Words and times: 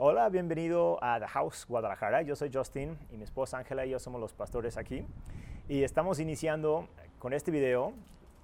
Hola, 0.00 0.28
bienvenido 0.28 1.02
a 1.02 1.18
The 1.18 1.26
House 1.26 1.66
Guadalajara. 1.66 2.22
Yo 2.22 2.36
soy 2.36 2.52
Justin 2.54 2.96
y 3.10 3.16
mi 3.16 3.24
esposa 3.24 3.58
Ángela 3.58 3.84
y 3.84 3.90
yo 3.90 3.98
somos 3.98 4.20
los 4.20 4.32
pastores 4.32 4.76
aquí. 4.76 5.04
Y 5.68 5.82
estamos 5.82 6.20
iniciando 6.20 6.86
con 7.18 7.32
este 7.32 7.50
video 7.50 7.92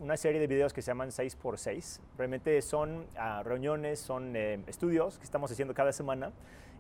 una 0.00 0.16
serie 0.16 0.40
de 0.40 0.48
videos 0.48 0.72
que 0.72 0.82
se 0.82 0.88
llaman 0.88 1.10
6x6. 1.10 2.00
Realmente 2.18 2.60
son 2.60 3.06
ah, 3.16 3.44
reuniones, 3.44 4.00
son 4.00 4.34
eh, 4.34 4.64
estudios 4.66 5.16
que 5.18 5.24
estamos 5.24 5.48
haciendo 5.52 5.74
cada 5.74 5.92
semana. 5.92 6.32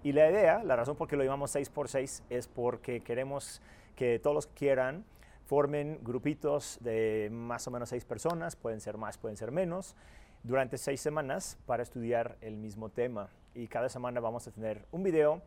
Y 0.02 0.10
la 0.10 0.28
idea, 0.28 0.64
la 0.64 0.74
razón 0.74 0.96
por 0.96 1.06
qué 1.06 1.14
lo 1.14 1.22
llamamos 1.22 1.54
6x6 1.54 2.24
es 2.28 2.48
porque 2.48 3.00
queremos 3.00 3.62
que 3.94 4.18
todos 4.18 4.34
los 4.34 4.48
que 4.48 4.54
quieran 4.54 5.04
formen 5.46 6.00
grupitos 6.02 6.78
de 6.80 7.28
más 7.30 7.64
o 7.68 7.70
menos 7.70 7.90
seis 7.90 8.04
personas, 8.04 8.56
pueden 8.56 8.80
ser 8.80 8.98
más, 8.98 9.18
pueden 9.18 9.36
ser 9.36 9.52
menos, 9.52 9.94
durante 10.42 10.78
seis 10.78 11.00
semanas 11.00 11.58
para 11.64 11.84
estudiar 11.84 12.38
el 12.40 12.56
mismo 12.56 12.88
tema. 12.88 13.30
Y 13.54 13.68
cada 13.68 13.88
semana 13.88 14.20
vamos 14.20 14.46
a 14.48 14.50
tener 14.50 14.84
un 14.90 15.04
video 15.04 15.40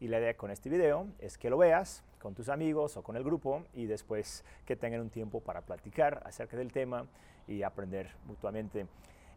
y 0.00 0.08
la 0.08 0.18
idea 0.18 0.36
con 0.36 0.50
este 0.50 0.68
video 0.68 1.06
es 1.20 1.38
que 1.38 1.48
lo 1.48 1.58
veas 1.58 2.02
con 2.18 2.34
tus 2.34 2.48
amigos 2.48 2.96
o 2.96 3.04
con 3.04 3.16
el 3.16 3.22
grupo 3.22 3.64
y 3.72 3.86
después 3.86 4.44
que 4.66 4.74
tengan 4.74 5.00
un 5.00 5.10
tiempo 5.10 5.40
para 5.40 5.60
platicar 5.60 6.22
acerca 6.26 6.56
del 6.56 6.72
tema 6.72 7.06
y 7.46 7.62
aprender 7.62 8.10
mutuamente. 8.26 8.86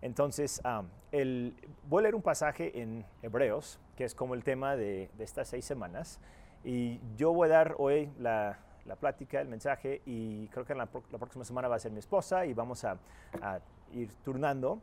Entonces, 0.01 0.59
ah, 0.63 0.83
el, 1.11 1.55
voy 1.87 1.99
a 1.99 2.03
leer 2.03 2.15
un 2.15 2.23
pasaje 2.23 2.81
en 2.81 3.05
Hebreos, 3.21 3.79
que 3.95 4.05
es 4.05 4.15
como 4.15 4.33
el 4.33 4.43
tema 4.43 4.75
de, 4.75 5.09
estas 5.19 5.49
seis 5.49 5.65
semanas, 5.65 6.19
y 6.63 6.99
yo 7.15 7.31
voy 7.31 7.47
a 7.47 7.51
dar 7.51 7.75
hoy 7.77 8.11
la, 8.19 8.59
la 8.85 8.95
plática, 8.95 9.39
el 9.41 9.47
mensaje, 9.47 10.01
y 10.05 10.47
creo 10.47 10.65
que 10.65 10.73
la, 10.73 10.89
la, 11.11 11.17
próxima 11.19 11.45
semana 11.45 11.67
va 11.67 11.75
a 11.75 11.79
ser 11.79 11.91
mi 11.91 11.99
esposa 11.99 12.45
y 12.45 12.53
vamos 12.53 12.83
a, 12.85 12.97
a 13.41 13.59
ir 13.93 14.11
turnando 14.23 14.81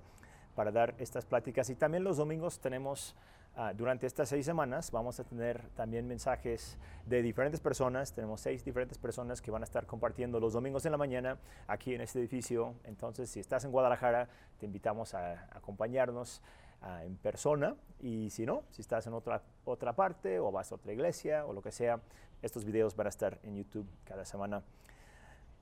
para 0.55 0.71
dar 0.71 0.95
estas 0.99 1.25
pláticas. 1.25 1.71
Y 1.71 1.75
también 1.75 2.05
los 2.05 2.17
domingos 2.17 2.59
tenemos, 2.61 3.15
uh, 3.56 3.75
durante 3.75 4.06
estas 4.06 4.28
seis 4.28 4.45
semanas, 4.47 4.91
vamos 4.91 5.19
a 5.20 5.25
tener 5.25 5.69
también 5.70 6.06
mensajes 6.06 6.78
de 7.06 7.22
diferentes 7.22 7.61
personas. 7.61 8.12
Tenemos 8.12 8.41
seis 8.41 8.64
diferentes 8.64 8.98
personas 8.98 9.41
que 9.41 9.50
van 9.50 9.62
a 9.62 9.64
estar 9.64 9.86
compartiendo 9.86 10.41
los 10.41 10.53
domingos 10.53 10.84
en 10.86 10.92
la 10.92 10.98
mañana 10.98 11.39
aquí 11.67 11.94
en 11.94 12.00
este 12.00 12.19
edificio. 12.19 12.75
Entonces, 12.84 13.31
si 13.31 13.41
estás 13.41 13.64
en 13.64 13.72
Guadalajara, 13.72 14.28
te 14.59 14.67
invitamos 14.67 15.14
a, 15.14 15.48
acompañarnos 15.56 16.41
uh, 16.83 17.05
en 17.05 17.17
persona. 17.17 17.77
Y 18.00 18.31
si 18.31 18.47
no, 18.47 18.64
si 18.70 18.83
estás 18.83 19.06
en 19.06 19.14
otra, 19.14 19.42
otra 19.64 19.94
parte 19.94 20.39
o 20.39 20.50
vas 20.50 20.72
a 20.72 20.75
otra 20.75 20.92
iglesia 20.92 21.47
o 21.47 21.53
lo 21.53 21.62
que 21.62 21.72
sea, 21.72 22.00
estos 22.42 22.64
videos 22.64 22.97
van 22.97 23.06
a 23.06 23.11
estar 23.11 23.39
en 23.42 23.56
YouTube 23.56 23.87
cada 24.05 24.25
semana 24.25 24.62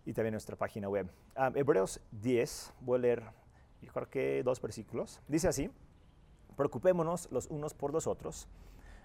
y 0.06 0.12
también 0.14 0.28
en 0.28 0.34
nuestra 0.34 0.56
página 0.56 0.88
web. 0.88 1.10
Um, 1.36 1.56
Hebreos 1.56 2.00
10, 2.10 2.72
voy 2.80 2.98
a 2.98 3.02
leer 3.02 3.40
yo 3.82 3.92
creo 3.92 4.10
que 4.10 4.42
dos 4.42 4.60
versículos. 4.60 5.20
Dice 5.26 5.48
así, 5.48 5.70
preocupémonos 6.60 7.26
los 7.30 7.46
unos 7.46 7.72
por 7.72 7.94
los 7.94 8.06
otros, 8.06 8.46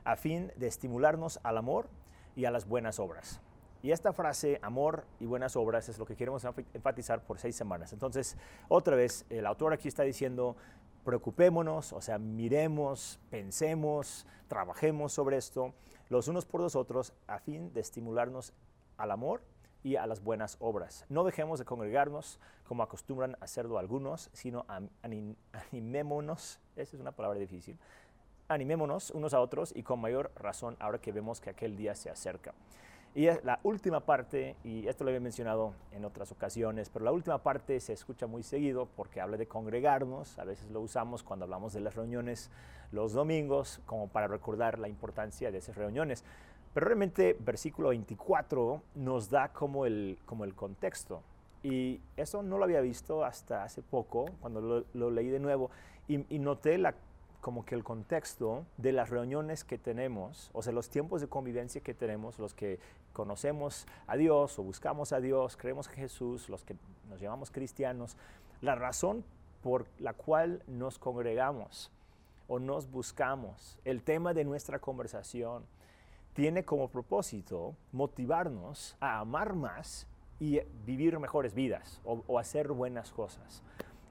a 0.03 0.17
fin 0.17 0.51
de 0.57 0.67
estimularnos 0.67 1.39
al 1.41 1.57
amor 1.57 1.87
y 2.35 2.43
a 2.43 2.51
las 2.51 2.67
buenas 2.67 2.99
obras. 2.99 3.39
Y 3.81 3.91
esta 3.91 4.11
frase, 4.11 4.59
amor 4.61 5.05
y 5.21 5.25
buenas 5.25 5.55
obras, 5.55 5.87
es 5.87 5.97
lo 5.97 6.05
que 6.05 6.17
queremos 6.17 6.43
enfatizar 6.73 7.23
por 7.23 7.39
seis 7.39 7.55
semanas. 7.55 7.93
Entonces, 7.93 8.35
otra 8.67 8.97
vez, 8.97 9.25
el 9.29 9.45
autor 9.45 9.71
aquí 9.71 9.87
está 9.87 10.03
diciendo, 10.03 10.57
preocupémonos, 11.05 11.93
o 11.93 12.01
sea, 12.01 12.17
miremos, 12.17 13.21
pensemos, 13.29 14.27
trabajemos 14.49 15.13
sobre 15.13 15.37
esto, 15.37 15.73
los 16.09 16.27
unos 16.27 16.45
por 16.45 16.59
los 16.59 16.75
otros, 16.75 17.13
a 17.25 17.39
fin 17.39 17.71
de 17.71 17.79
estimularnos 17.79 18.51
al 18.97 19.11
amor 19.11 19.39
y 19.85 19.97
a 19.97 20.07
las 20.07 20.23
buenas 20.23 20.57
obras. 20.59 21.05
No 21.09 21.23
dejemos 21.23 21.59
de 21.59 21.65
congregarnos 21.65 22.39
como 22.67 22.81
acostumbran 22.81 23.37
hacerlo 23.39 23.77
algunos, 23.77 24.31
sino 24.33 24.65
animémonos, 25.71 26.59
esa 26.75 26.95
es 26.95 26.99
una 26.99 27.11
palabra 27.11 27.37
difícil, 27.37 27.77
animémonos 28.47 29.11
unos 29.11 29.35
a 29.35 29.39
otros 29.39 29.71
y 29.75 29.83
con 29.83 30.01
mayor 30.01 30.31
razón 30.37 30.75
ahora 30.79 30.97
que 30.97 31.11
vemos 31.11 31.39
que 31.39 31.51
aquel 31.51 31.77
día 31.77 31.93
se 31.93 32.09
acerca. 32.09 32.55
Y 33.13 33.27
la 33.43 33.59
última 33.61 33.99
parte, 33.99 34.55
y 34.63 34.87
esto 34.87 35.03
lo 35.03 35.11
había 35.11 35.21
mencionado 35.21 35.73
en 35.91 36.03
otras 36.03 36.31
ocasiones, 36.31 36.89
pero 36.89 37.05
la 37.05 37.11
última 37.11 37.37
parte 37.37 37.79
se 37.79 37.93
escucha 37.93 38.25
muy 38.25 38.41
seguido 38.41 38.87
porque 38.87 39.21
habla 39.21 39.37
de 39.37 39.47
congregarnos, 39.47 40.39
a 40.39 40.45
veces 40.45 40.69
lo 40.71 40.81
usamos 40.81 41.21
cuando 41.21 41.45
hablamos 41.45 41.73
de 41.73 41.81
las 41.81 41.93
reuniones 41.93 42.49
los 42.91 43.13
domingos 43.13 43.81
como 43.85 44.07
para 44.07 44.27
recordar 44.27 44.79
la 44.79 44.89
importancia 44.89 45.51
de 45.51 45.59
esas 45.59 45.75
reuniones. 45.75 46.23
Pero 46.75 46.87
realmente 46.87 47.37
versículo 47.39 47.89
24 47.89 48.81
nos 48.95 49.29
da 49.29 49.53
como 49.53 49.85
el, 49.85 50.19
como 50.25 50.43
el 50.43 50.53
contexto. 50.53 51.23
Y 51.63 52.01
eso 52.17 52.43
no 52.43 52.57
lo 52.57 52.65
había 52.65 52.81
visto 52.81 53.23
hasta 53.23 53.63
hace 53.63 53.81
poco, 53.81 54.25
cuando 54.41 54.85
lo, 54.93 55.09
leí 55.09 55.29
de 55.29 55.39
nuevo, 55.39 55.71
y, 56.09 56.17
noté 56.37 56.77
la, 56.77 56.93
como 57.39 57.63
que 57.63 57.75
el 57.75 57.85
contexto 57.85 58.65
de 58.75 58.91
las 58.91 59.09
reuniones 59.09 59.63
que 59.63 59.77
tenemos, 59.77 60.51
o 60.51 60.61
sea, 60.61 60.73
los 60.73 60.89
tiempos 60.89 61.21
de 61.21 61.29
convivencia 61.29 61.79
que 61.79 61.93
tenemos, 61.93 62.39
los 62.39 62.53
que 62.53 62.77
conocemos 63.13 63.87
a 64.05 64.17
Dios 64.17 64.59
o 64.59 64.63
buscamos 64.63 65.13
a 65.13 65.21
Dios, 65.21 65.55
creemos 65.55 65.87
en 65.87 65.93
Jesús, 65.93 66.49
los 66.49 66.65
que 66.65 66.75
nos 67.09 67.21
llamamos 67.21 67.51
cristianos, 67.51 68.17
la 68.59 68.75
razón 68.75 69.23
por 69.63 69.85
la 69.97 70.11
cual 70.11 70.61
nos 70.67 70.99
congregamos 70.99 71.89
o 72.49 72.59
nos 72.59 72.91
buscamos, 72.91 73.79
el 73.85 74.03
tema 74.03 74.33
de 74.33 74.43
nuestra 74.43 74.79
conversación, 74.79 75.63
tiene 76.35 76.65
como 76.65 76.89
propósito 76.89 77.75
motivarnos 77.93 78.95
a 78.99 79.19
amar 79.19 79.55
más 79.55 80.05
y 80.37 80.59
vivir 80.85 81.17
mejores 81.17 81.55
vidas 81.55 82.01
o, 82.03 82.37
hacer 82.37 82.67
buenas 82.67 83.11
cosas. 83.11 83.63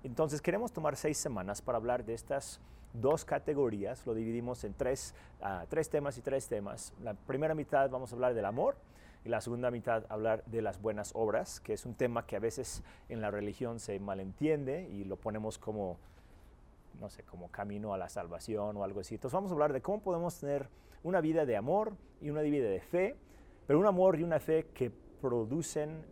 Entonces 0.03 0.41
queremos 0.41 0.73
tomar 0.73 0.97
seis 0.97 1.19
semanas 1.19 1.61
para 1.61 1.77
hablar 1.77 2.05
de 2.05 2.15
estas 2.15 2.61
dos 2.95 3.27
categorías, 3.27 4.07
lo 4.07 4.15
dividimos 4.15 4.65
en 4.65 4.73
tres, 4.73 5.15
ah, 5.43 5.67
tres 5.69 5.91
temas 5.91 6.17
y 6.17 6.23
tres 6.23 6.49
temas. 6.49 6.95
La 7.03 7.12
primera 7.12 7.55
mitad 7.55 7.91
vamos 7.91 8.11
a 8.11 8.15
hablar 8.15 8.33
del 8.33 8.47
amor 8.47 8.77
y 9.23 9.29
la 9.29 9.43
segunda 9.43 9.71
mitad 9.71 10.05
hablar 10.09 10.45
de 10.47 10.62
las 10.62 10.81
buenas 10.81 11.11
obras, 11.15 11.61
que 11.61 11.75
es 11.75 11.85
un 11.85 11.95
tema 11.95 12.27
que 12.27 12.37
a 12.37 12.41
veces 12.41 12.83
en 13.11 13.21
la 13.21 13.31
religión 13.31 13.81
se 13.81 14.01
malentiende 14.01 14.89
y 14.89 15.05
lo 15.05 15.17
ponemos 15.17 15.59
como 15.59 15.99
no 17.00 17.10
sé, 17.10 17.22
como 17.22 17.50
camino 17.50 17.94
a 17.94 17.99
la 17.99 18.09
salvación 18.09 18.77
o 18.77 18.84
algo 18.84 19.00
así. 19.00 19.15
Entonces 19.15 19.34
vamos 19.34 19.50
a 19.50 19.55
hablar 19.55 19.72
de 19.72 19.82
cómo 19.82 20.00
podemos 20.00 20.38
tener 20.38 20.69
una 21.03 21.21
vida 21.21 21.44
de 21.47 21.56
amor 21.56 21.97
y 22.21 22.31
una 22.31 22.43
vida 22.43 22.69
de 22.69 22.81
fe, 22.81 23.16
pero 23.66 23.78
un 23.78 23.87
amor 23.87 24.19
y 24.19 24.22
una 24.22 24.41
fe 24.41 24.66
que 24.75 24.91
producen 25.21 26.05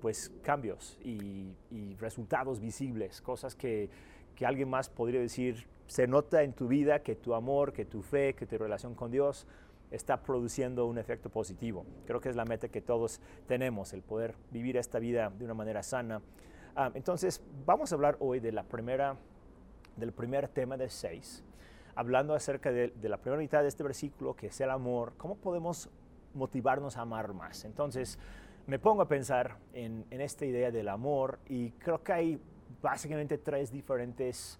pues 0.00 0.32
cambios 0.42 0.98
y, 1.04 1.54
resultados 2.00 2.58
visibles, 2.58 3.20
cosas 3.20 3.54
que, 3.54 3.88
que, 4.34 4.44
alguien 4.44 4.68
más 4.68 4.90
podría 4.90 5.20
decir, 5.20 5.68
se 5.86 6.08
nota 6.08 6.42
en 6.42 6.52
tu 6.52 6.66
vida 6.66 7.02
que 7.04 7.14
tu 7.14 7.34
amor, 7.34 7.72
que 7.72 7.84
tu 7.84 8.02
fe, 8.02 8.34
que 8.34 8.44
tu 8.44 8.58
relación 8.58 8.96
con 8.96 9.12
Dios 9.12 9.46
está 9.92 10.22
produciendo 10.22 10.86
un 10.86 10.98
efecto 10.98 11.30
positivo. 11.30 11.84
Creo 12.06 12.20
que 12.20 12.30
es 12.30 12.36
la 12.36 12.44
meta 12.44 12.68
que 12.68 12.80
todos 12.80 13.20
tenemos, 13.46 13.92
el 13.92 14.02
poder 14.02 14.34
vivir 14.50 14.76
esta 14.76 14.98
vida 14.98 15.30
de 15.30 15.44
una 15.44 15.54
manera 15.54 15.82
sana. 15.82 16.20
Ah, 16.74 16.90
entonces, 16.94 17.42
vamos 17.64 17.92
a 17.92 17.94
hablar 17.94 18.16
hoy 18.18 18.40
de 18.40 18.50
la 18.50 18.64
primera 18.64 19.16
del 19.96 20.12
primer 20.12 20.48
tema 20.48 20.76
de 20.76 20.88
seis, 20.88 21.44
hablando 21.94 22.34
acerca 22.34 22.70
de, 22.70 22.92
la 23.02 23.18
primera 23.18 23.40
mitad 23.40 23.62
de 23.62 23.68
este 23.68 23.82
versículo, 23.82 24.34
que 24.34 24.46
es 24.46 24.60
el 24.60 24.70
amor, 24.70 25.12
cómo 25.16 25.36
podemos 25.36 25.88
motivarnos 26.34 26.96
a 26.96 27.02
amar 27.02 27.32
más. 27.34 27.64
Entonces, 27.64 28.18
me 28.66 28.78
pongo 28.78 29.02
a 29.02 29.08
pensar 29.08 29.58
en, 29.72 30.06
esta 30.10 30.46
idea 30.46 30.70
del 30.70 30.88
amor 30.88 31.38
y 31.48 31.70
creo 31.72 32.02
que 32.02 32.12
hay 32.12 32.40
básicamente 32.80 33.38
tres 33.38 33.70
diferentes 33.70 34.58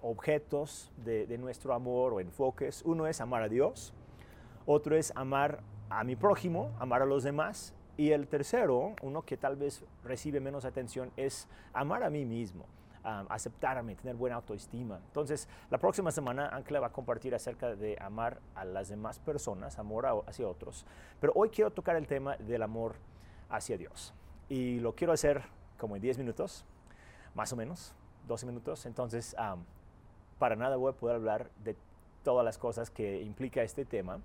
objetos 0.00 0.92
de, 1.04 1.26
de, 1.26 1.38
nuestro 1.38 1.74
amor 1.74 2.14
o 2.14 2.20
enfoques. 2.20 2.82
Uno 2.84 3.06
es 3.06 3.20
amar 3.20 3.42
a 3.42 3.48
Dios, 3.48 3.94
otro 4.66 4.96
es 4.96 5.12
amar 5.16 5.60
a 5.90 6.04
mi 6.04 6.14
prójimo, 6.14 6.70
amar 6.78 7.02
a 7.02 7.06
los 7.06 7.22
demás, 7.22 7.74
y 7.96 8.12
el 8.12 8.28
tercero, 8.28 8.94
uno 9.02 9.22
que 9.22 9.36
tal 9.36 9.56
vez 9.56 9.84
recibe 10.04 10.38
menos 10.38 10.64
atención, 10.64 11.10
es 11.16 11.48
amar 11.72 12.04
a 12.04 12.10
mí 12.10 12.24
mismo 12.24 12.66
aceptarme, 13.02 13.94
tener 13.94 14.16
buena 14.16 14.36
autoestima. 14.36 15.00
Entonces, 15.06 15.48
la 15.70 15.78
próxima 15.78 16.10
semana 16.10 16.48
Ángela 16.48 16.80
va 16.80 16.88
a 16.88 16.92
compartir 16.92 17.34
acerca 17.34 17.74
de 17.74 17.96
amar 18.00 18.40
a 18.54 18.64
las 18.64 18.88
demás 18.88 19.18
personas, 19.18 19.78
amor 19.78 20.06
hacia 20.26 20.46
otros. 20.46 20.84
Pero 21.20 21.32
hoy 21.34 21.50
quiero 21.50 21.70
tocar 21.70 21.96
el 21.96 22.06
tema 22.06 22.36
del 22.36 22.62
amor 22.62 22.96
hacia 23.48 23.78
Dios. 23.78 24.12
Y 24.48 24.80
lo 24.80 24.94
quiero 24.94 25.12
hacer 25.12 25.42
como 25.78 25.96
en 25.96 26.02
10 26.02 26.18
minutos, 26.18 26.64
más 27.34 27.52
o 27.52 27.56
menos, 27.56 27.94
12 28.26 28.46
minutos. 28.46 28.86
Entonces, 28.86 29.36
para 30.38 30.56
nada 30.56 30.76
voy 30.76 30.92
a 30.92 30.96
poder 30.96 31.16
hablar 31.16 31.50
de 31.64 31.76
todas 32.22 32.44
las 32.44 32.58
cosas 32.58 32.90
que 32.90 33.22
implica 33.22 33.62
este 33.62 33.84
tema. 33.84 34.20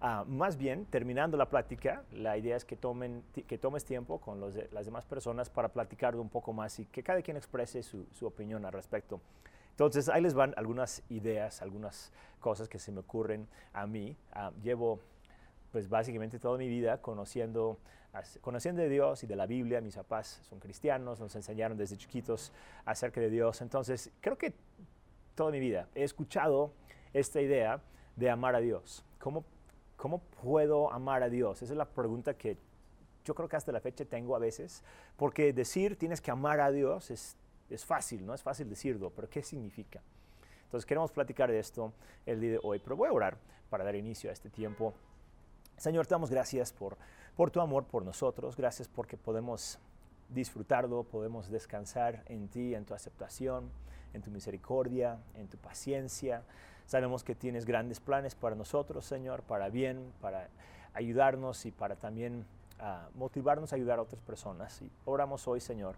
Ah, 0.00 0.24
más 0.26 0.56
bien, 0.56 0.86
terminando 0.86 1.36
la 1.36 1.48
plática, 1.48 2.04
la 2.12 2.36
idea 2.36 2.56
es 2.56 2.64
que, 2.64 2.76
tomen, 2.76 3.22
que 3.46 3.58
tomes 3.58 3.84
tiempo 3.84 4.20
con 4.20 4.40
los 4.40 4.54
las 4.72 4.84
demás 4.84 5.04
personas 5.04 5.48
para 5.48 5.68
platicar 5.68 6.16
un 6.16 6.28
poco 6.28 6.52
más 6.52 6.78
y 6.78 6.86
que 6.86 7.02
cada 7.02 7.22
quien 7.22 7.36
exprese 7.36 7.82
su, 7.82 8.06
su 8.12 8.26
opinión 8.26 8.64
al 8.64 8.72
respecto. 8.72 9.20
Entonces, 9.70 10.08
ahí 10.08 10.22
les 10.22 10.34
van 10.34 10.54
algunas 10.56 11.02
ideas, 11.08 11.60
algunas 11.60 12.12
cosas 12.38 12.68
que 12.68 12.78
se 12.78 12.92
me 12.92 13.00
ocurren 13.00 13.48
a 13.72 13.88
mí. 13.88 14.16
Ah, 14.32 14.52
llevo, 14.62 15.00
pues 15.72 15.88
básicamente 15.88 16.38
toda 16.38 16.58
mi 16.58 16.68
vida 16.68 16.98
conociendo, 16.98 17.78
conociendo 18.40 18.82
de 18.82 18.88
Dios 18.88 19.24
y 19.24 19.26
de 19.26 19.34
la 19.34 19.46
Biblia. 19.46 19.80
Mis 19.80 19.96
papás 19.96 20.40
son 20.48 20.60
cristianos, 20.60 21.18
nos 21.18 21.34
enseñaron 21.34 21.76
desde 21.76 21.96
chiquitos 21.96 22.52
acerca 22.84 23.20
de 23.20 23.30
Dios. 23.30 23.62
Entonces, 23.62 24.12
creo 24.20 24.38
que 24.38 24.54
toda 25.34 25.50
mi 25.50 25.58
vida 25.58 25.88
he 25.96 26.04
escuchado 26.04 26.70
esta 27.12 27.40
idea 27.40 27.80
de 28.14 28.30
amar 28.30 28.54
a 28.54 28.60
Dios. 28.60 29.04
¿Cómo, 29.18 29.44
¿Cómo 30.04 30.18
puedo 30.18 30.92
amar 30.92 31.22
a 31.22 31.30
Dios? 31.30 31.62
Esa 31.62 31.72
es 31.72 31.78
la 31.78 31.86
pregunta 31.86 32.34
que 32.34 32.58
yo 33.24 33.34
creo 33.34 33.48
que 33.48 33.56
hasta 33.56 33.72
la 33.72 33.80
fecha 33.80 34.04
tengo 34.04 34.36
a 34.36 34.38
veces, 34.38 34.82
porque 35.16 35.54
decir 35.54 35.96
tienes 35.96 36.20
que 36.20 36.30
amar 36.30 36.60
a 36.60 36.70
Dios 36.70 37.10
es, 37.10 37.38
es 37.70 37.86
fácil, 37.86 38.26
¿no? 38.26 38.34
Es 38.34 38.42
fácil 38.42 38.68
decirlo, 38.68 39.08
pero 39.16 39.30
¿qué 39.30 39.42
significa? 39.42 40.02
Entonces 40.64 40.84
queremos 40.84 41.10
platicar 41.10 41.50
de 41.50 41.58
esto 41.58 41.94
el 42.26 42.38
día 42.38 42.50
de 42.50 42.60
hoy, 42.62 42.80
pero 42.80 42.96
voy 42.96 43.08
a 43.08 43.12
orar 43.14 43.38
para 43.70 43.82
dar 43.82 43.94
inicio 43.94 44.28
a 44.28 44.34
este 44.34 44.50
tiempo. 44.50 44.92
Señor, 45.78 46.06
te 46.06 46.14
damos 46.14 46.30
gracias 46.30 46.70
por, 46.70 46.98
por 47.34 47.50
tu 47.50 47.62
amor 47.62 47.86
por 47.86 48.04
nosotros, 48.04 48.58
gracias 48.58 48.88
porque 48.88 49.16
podemos 49.16 49.78
disfrutarlo, 50.28 51.04
podemos 51.04 51.48
descansar 51.48 52.24
en 52.26 52.48
ti, 52.48 52.74
en 52.74 52.84
tu 52.84 52.92
aceptación, 52.92 53.70
en 54.12 54.20
tu 54.20 54.30
misericordia, 54.30 55.16
en 55.34 55.48
tu 55.48 55.56
paciencia. 55.56 56.42
Sabemos 56.86 57.24
que 57.24 57.34
tienes 57.34 57.64
grandes 57.64 58.00
planes 58.00 58.34
para 58.34 58.54
nosotros, 58.54 59.04
Señor, 59.04 59.42
para 59.42 59.70
bien, 59.70 60.12
para 60.20 60.48
ayudarnos 60.92 61.64
y 61.66 61.70
para 61.70 61.96
también 61.96 62.46
uh, 62.80 63.18
motivarnos 63.18 63.72
a 63.72 63.76
ayudar 63.76 63.98
a 63.98 64.02
otras 64.02 64.20
personas. 64.20 64.80
Y 64.82 64.90
oramos 65.04 65.48
hoy, 65.48 65.60
Señor, 65.60 65.96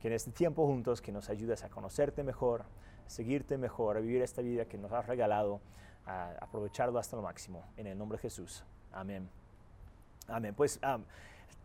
que 0.00 0.08
en 0.08 0.14
este 0.14 0.32
tiempo 0.32 0.66
juntos, 0.66 1.00
que 1.00 1.12
nos 1.12 1.30
ayudes 1.30 1.62
a 1.64 1.68
conocerte 1.68 2.22
mejor, 2.22 2.62
a 3.06 3.10
seguirte 3.10 3.56
mejor, 3.56 3.96
a 3.96 4.00
vivir 4.00 4.22
esta 4.22 4.42
vida 4.42 4.64
que 4.64 4.78
nos 4.78 4.92
has 4.92 5.06
regalado, 5.06 5.60
a 6.06 6.32
aprovecharlo 6.40 6.98
hasta 6.98 7.16
lo 7.16 7.22
máximo. 7.22 7.64
En 7.76 7.86
el 7.86 7.96
nombre 7.96 8.18
de 8.18 8.22
Jesús. 8.22 8.64
Amén. 8.92 9.28
Amén. 10.28 10.54
Pues 10.54 10.80
um, 10.82 11.02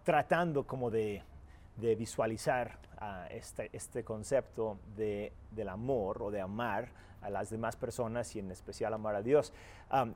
tratando 0.03 0.65
como 0.65 0.91
de 0.91 1.23
visualizar 1.77 2.77
este, 3.29 3.69
este, 3.73 4.03
concepto 4.03 4.77
de, 4.95 5.33
del 5.51 5.69
amor 5.69 6.21
o 6.21 6.31
de 6.31 6.41
amar 6.41 6.89
a 7.21 7.29
las 7.29 7.49
demás 7.49 7.75
personas 7.75 8.35
y 8.35 8.39
en 8.39 8.51
especial 8.51 8.93
amar 8.93 9.15
a 9.15 9.21
Dios. 9.21 9.53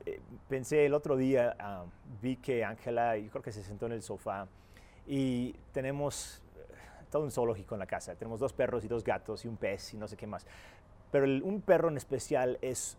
Eh, 0.04 0.20
pensé 0.48 0.86
el 0.86 0.94
otro 0.94 1.16
día, 1.16 1.56
vi 2.20 2.36
que 2.36 2.64
Ángela, 2.64 3.16
yo 3.16 3.30
creo 3.30 3.42
que 3.42 3.52
se 3.52 3.62
sentó 3.62 3.86
en 3.86 3.92
el 3.92 4.02
sofá 4.02 4.46
y 5.06 5.52
tenemos 5.72 6.42
eh, 6.56 7.04
todo 7.10 7.22
un 7.22 7.30
zoológico 7.30 7.74
en 7.74 7.80
la 7.80 7.86
casa. 7.86 8.14
Tenemos 8.14 8.40
dos 8.40 8.52
perros 8.52 8.84
y 8.84 8.88
dos 8.88 9.04
gatos 9.04 9.44
y 9.44 9.48
un 9.48 9.56
pez 9.56 9.94
y 9.94 9.96
no 9.96 10.08
sé 10.08 10.16
qué 10.16 10.26
más. 10.26 10.46
Pero 11.10 11.26
un 11.26 11.60
perro 11.62 11.88
en 11.88 11.96
especial 11.96 12.58
es 12.60 12.98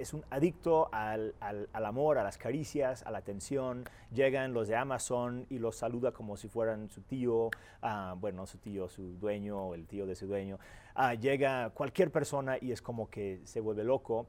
es 0.00 0.14
un 0.14 0.24
adicto 0.30 0.88
al, 0.92 1.34
amor, 1.72 2.18
a 2.18 2.22
las 2.22 2.38
caricias, 2.38 3.02
a 3.04 3.10
la 3.10 3.18
atención. 3.18 3.84
Llegan 4.12 4.52
los 4.52 4.68
de 4.68 4.76
Amazon 4.76 5.46
y 5.50 5.58
los 5.58 5.76
saluda 5.76 6.12
como 6.12 6.36
si 6.36 6.48
fueran 6.48 6.90
su 6.90 7.02
tío, 7.02 7.46
uh, 7.46 8.16
bueno, 8.16 8.46
su 8.46 8.58
tío, 8.58 8.88
su 8.88 9.18
dueño 9.18 9.74
el 9.74 9.86
tío 9.86 10.06
de 10.06 10.14
su 10.14 10.26
dueño. 10.26 10.58
Uh, 10.96 11.18
llega 11.18 11.70
cualquier 11.70 12.10
persona 12.10 12.56
y 12.60 12.72
es 12.72 12.82
como 12.82 13.08
que 13.10 13.40
se 13.44 13.60
vuelve 13.60 13.84
loco 13.84 14.26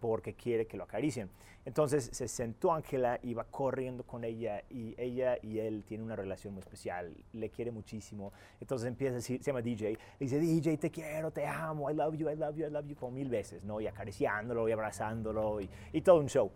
porque 0.00 0.34
quiere 0.34 0.66
que 0.66 0.76
lo 0.76 0.84
acaricien. 0.84 1.30
Entonces 1.64 2.08
se 2.12 2.28
sentó 2.28 2.72
Ángela, 2.72 3.20
iba 3.22 3.44
corriendo 3.44 4.02
con 4.04 4.24
ella 4.24 4.62
y 4.70 4.94
ella 4.96 5.36
y 5.42 5.58
él 5.58 5.84
tienen 5.84 6.06
una 6.06 6.16
relación 6.16 6.54
muy 6.54 6.60
especial, 6.60 7.14
le 7.32 7.50
quiere 7.50 7.70
muchísimo. 7.70 8.32
Entonces 8.60 8.88
empieza 8.88 9.12
a 9.12 9.16
decir, 9.16 9.42
se 9.42 9.50
llama 9.50 9.60
DJ, 9.60 9.90
le 9.90 9.98
dice, 10.18 10.38
DJ, 10.40 10.78
te 10.78 10.90
quiero, 10.90 11.30
te 11.30 11.46
amo, 11.46 11.90
I 11.90 11.94
love 11.94 12.14
you, 12.14 12.30
I 12.30 12.36
love 12.36 12.56
you, 12.56 12.66
I 12.66 12.70
love 12.70 12.86
you, 12.86 12.96
como 12.96 13.12
mil 13.12 13.28
veces, 13.28 13.62
¿no? 13.64 13.80
Y 13.80 13.86
acariciándolo 13.86 14.68
y 14.68 14.72
abrazándolo 14.72 15.60
y, 15.60 15.68
y 15.92 16.00
todo 16.00 16.20
un 16.20 16.26
show. 16.28 16.50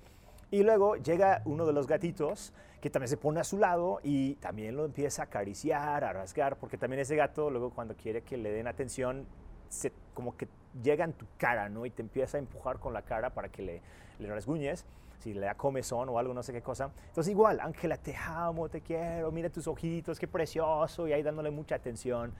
Y 0.50 0.62
luego 0.62 0.96
llega 0.96 1.42
uno 1.44 1.66
de 1.66 1.72
los 1.72 1.86
gatitos 1.86 2.52
que 2.80 2.90
también 2.90 3.08
se 3.08 3.16
pone 3.16 3.40
a 3.40 3.44
su 3.44 3.58
lado 3.58 4.00
y 4.02 4.34
también 4.34 4.76
lo 4.76 4.84
empieza 4.84 5.22
a 5.22 5.24
acariciar, 5.26 6.04
a 6.04 6.12
rasgar, 6.12 6.58
porque 6.58 6.76
también 6.76 7.00
ese 7.00 7.16
gato 7.16 7.48
luego 7.48 7.70
cuando 7.70 7.94
quiere 7.94 8.22
que 8.22 8.36
le 8.36 8.50
den 8.50 8.66
atención, 8.66 9.26
se, 9.68 9.92
como 10.14 10.36
que 10.36 10.48
llega 10.82 11.04
en 11.04 11.12
tu 11.12 11.26
cara, 11.36 11.68
¿no? 11.68 11.86
Y 11.86 11.90
te 11.90 12.02
empieza 12.02 12.38
a 12.38 12.40
empujar 12.40 12.78
con 12.78 12.92
la 12.92 13.02
cara 13.02 13.30
para 13.30 13.48
que 13.48 13.62
le, 13.62 13.82
le 14.18 14.28
rasguñes, 14.28 14.84
si 15.18 15.34
le 15.34 15.46
da 15.46 15.54
comezón 15.54 16.08
o 16.08 16.18
algo, 16.18 16.34
no 16.34 16.42
sé 16.42 16.52
qué 16.52 16.62
cosa. 16.62 16.90
Entonces 17.08 17.30
igual, 17.30 17.60
Ángela, 17.60 17.96
te 17.96 18.16
amo, 18.16 18.68
te 18.68 18.80
quiero, 18.80 19.30
mira 19.30 19.50
tus 19.50 19.66
ojitos, 19.66 20.18
qué 20.18 20.26
precioso, 20.26 21.06
y 21.06 21.12
ahí 21.12 21.22
dándole 21.22 21.50
mucha 21.50 21.76
atención. 21.76 22.32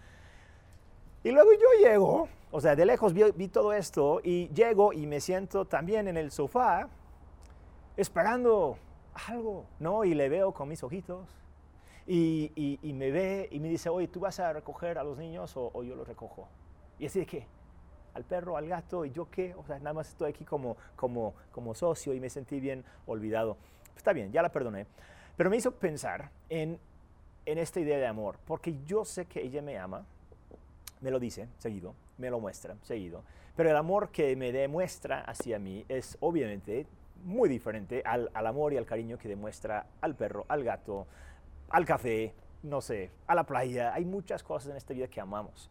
Y 1.24 1.30
luego 1.30 1.52
yo 1.52 1.88
llego, 1.88 2.28
o 2.50 2.60
sea, 2.60 2.74
de 2.74 2.84
lejos 2.84 3.12
vi, 3.12 3.22
vi 3.36 3.48
todo 3.48 3.72
esto, 3.72 4.20
y 4.24 4.48
llego 4.48 4.92
y 4.92 5.06
me 5.06 5.20
siento 5.20 5.64
también 5.64 6.08
en 6.08 6.16
el 6.16 6.32
sofá, 6.32 6.88
esperando 7.96 8.76
algo, 9.28 9.66
¿no? 9.78 10.04
Y 10.04 10.14
le 10.14 10.28
veo 10.28 10.52
con 10.52 10.68
mis 10.68 10.82
ojitos. 10.82 11.28
Y, 12.04 12.50
y, 12.82 12.92
me 12.94 13.12
ve 13.12 13.48
y 13.52 13.60
me 13.60 13.68
dice, 13.68 13.88
oye, 13.88 14.08
¿tú 14.08 14.18
vas 14.18 14.40
a 14.40 14.52
recoger 14.52 14.98
a 14.98 15.04
los 15.04 15.18
niños 15.18 15.56
o, 15.56 15.70
o 15.72 15.84
yo 15.84 15.94
los 15.94 16.08
recojo? 16.08 16.48
Y 16.98 17.06
así 17.06 17.20
de 17.20 17.26
qué? 17.26 17.46
Al 18.14 18.24
perro, 18.24 18.56
al 18.56 18.68
gato, 18.68 19.04
y 19.04 19.10
yo 19.10 19.30
qué, 19.30 19.54
o 19.54 19.64
sea, 19.64 19.78
nada 19.78 19.92
más 19.92 20.08
estoy 20.08 20.30
aquí 20.30 20.44
como, 20.44 20.76
como, 20.96 21.34
como 21.50 21.74
socio 21.74 22.14
y 22.14 22.20
me 22.20 22.28
sentí 22.30 22.60
bien 22.60 22.84
olvidado. 23.06 23.56
Está 23.96 24.12
bien, 24.12 24.32
ya 24.32 24.42
la 24.42 24.50
perdoné. 24.50 24.86
Pero 25.36 25.50
me 25.50 25.56
hizo 25.56 25.72
pensar 25.72 26.30
en, 26.48 26.78
en 27.46 27.58
esta 27.58 27.80
idea 27.80 27.98
de 27.98 28.06
amor, 28.06 28.38
porque 28.46 28.76
yo 28.84 29.04
sé 29.04 29.26
que 29.26 29.42
ella 29.42 29.62
me 29.62 29.78
ama, 29.78 30.04
me 31.00 31.10
lo 31.10 31.18
dice 31.18 31.48
seguido, 31.58 31.94
me 32.18 32.30
lo 32.30 32.38
muestra 32.38 32.76
seguido, 32.82 33.22
pero 33.56 33.70
el 33.70 33.76
amor 33.76 34.10
que 34.10 34.36
me 34.36 34.52
demuestra 34.52 35.20
hacia 35.22 35.58
mí 35.58 35.84
es 35.88 36.16
obviamente 36.20 36.86
muy 37.24 37.48
diferente 37.48 38.02
al, 38.04 38.30
al, 38.34 38.46
amor 38.46 38.72
y 38.72 38.76
al 38.76 38.86
cariño 38.86 39.18
que 39.18 39.28
demuestra 39.28 39.86
al 40.00 40.14
perro, 40.14 40.44
al 40.48 40.64
gato, 40.64 41.06
al 41.70 41.84
café, 41.84 42.34
no 42.62 42.80
sé, 42.80 43.10
a 43.26 43.34
la 43.34 43.44
playa. 43.44 43.94
Hay 43.94 44.04
muchas 44.04 44.42
cosas 44.42 44.70
en 44.70 44.76
esta 44.76 44.94
vida 44.94 45.06
que 45.08 45.20
amamos 45.20 45.70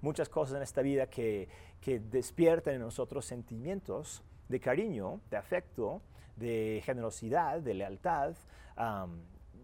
muchas 0.00 0.28
cosas 0.28 0.56
en 0.56 0.62
esta 0.62 0.82
vida 0.82 1.06
que, 1.06 1.48
que 1.80 2.00
despiertan 2.00 2.74
en 2.74 2.80
nosotros 2.80 3.24
sentimientos 3.24 4.22
de 4.48 4.60
cariño, 4.60 5.20
de 5.30 5.36
afecto, 5.36 6.02
de 6.36 6.82
generosidad, 6.84 7.60
de 7.60 7.74
lealtad, 7.74 8.34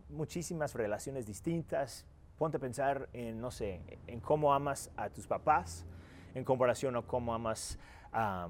muchísimas 0.09 0.75
relaciones 0.75 1.27
distintas. 1.27 2.05
Ponte 2.39 2.59
a 2.59 2.61
pensar 2.61 3.09
en, 3.13 3.41
no 3.41 3.51
sé, 3.51 3.81
en 4.07 4.21
cómo 4.21 4.53
amas 4.53 4.91
a 4.97 5.09
tus 5.09 5.27
papás 5.27 5.87
en 6.37 6.45
comparación 6.45 6.95
a 6.97 7.03
cómo 7.03 7.35
amas 7.35 7.79
a 8.13 8.49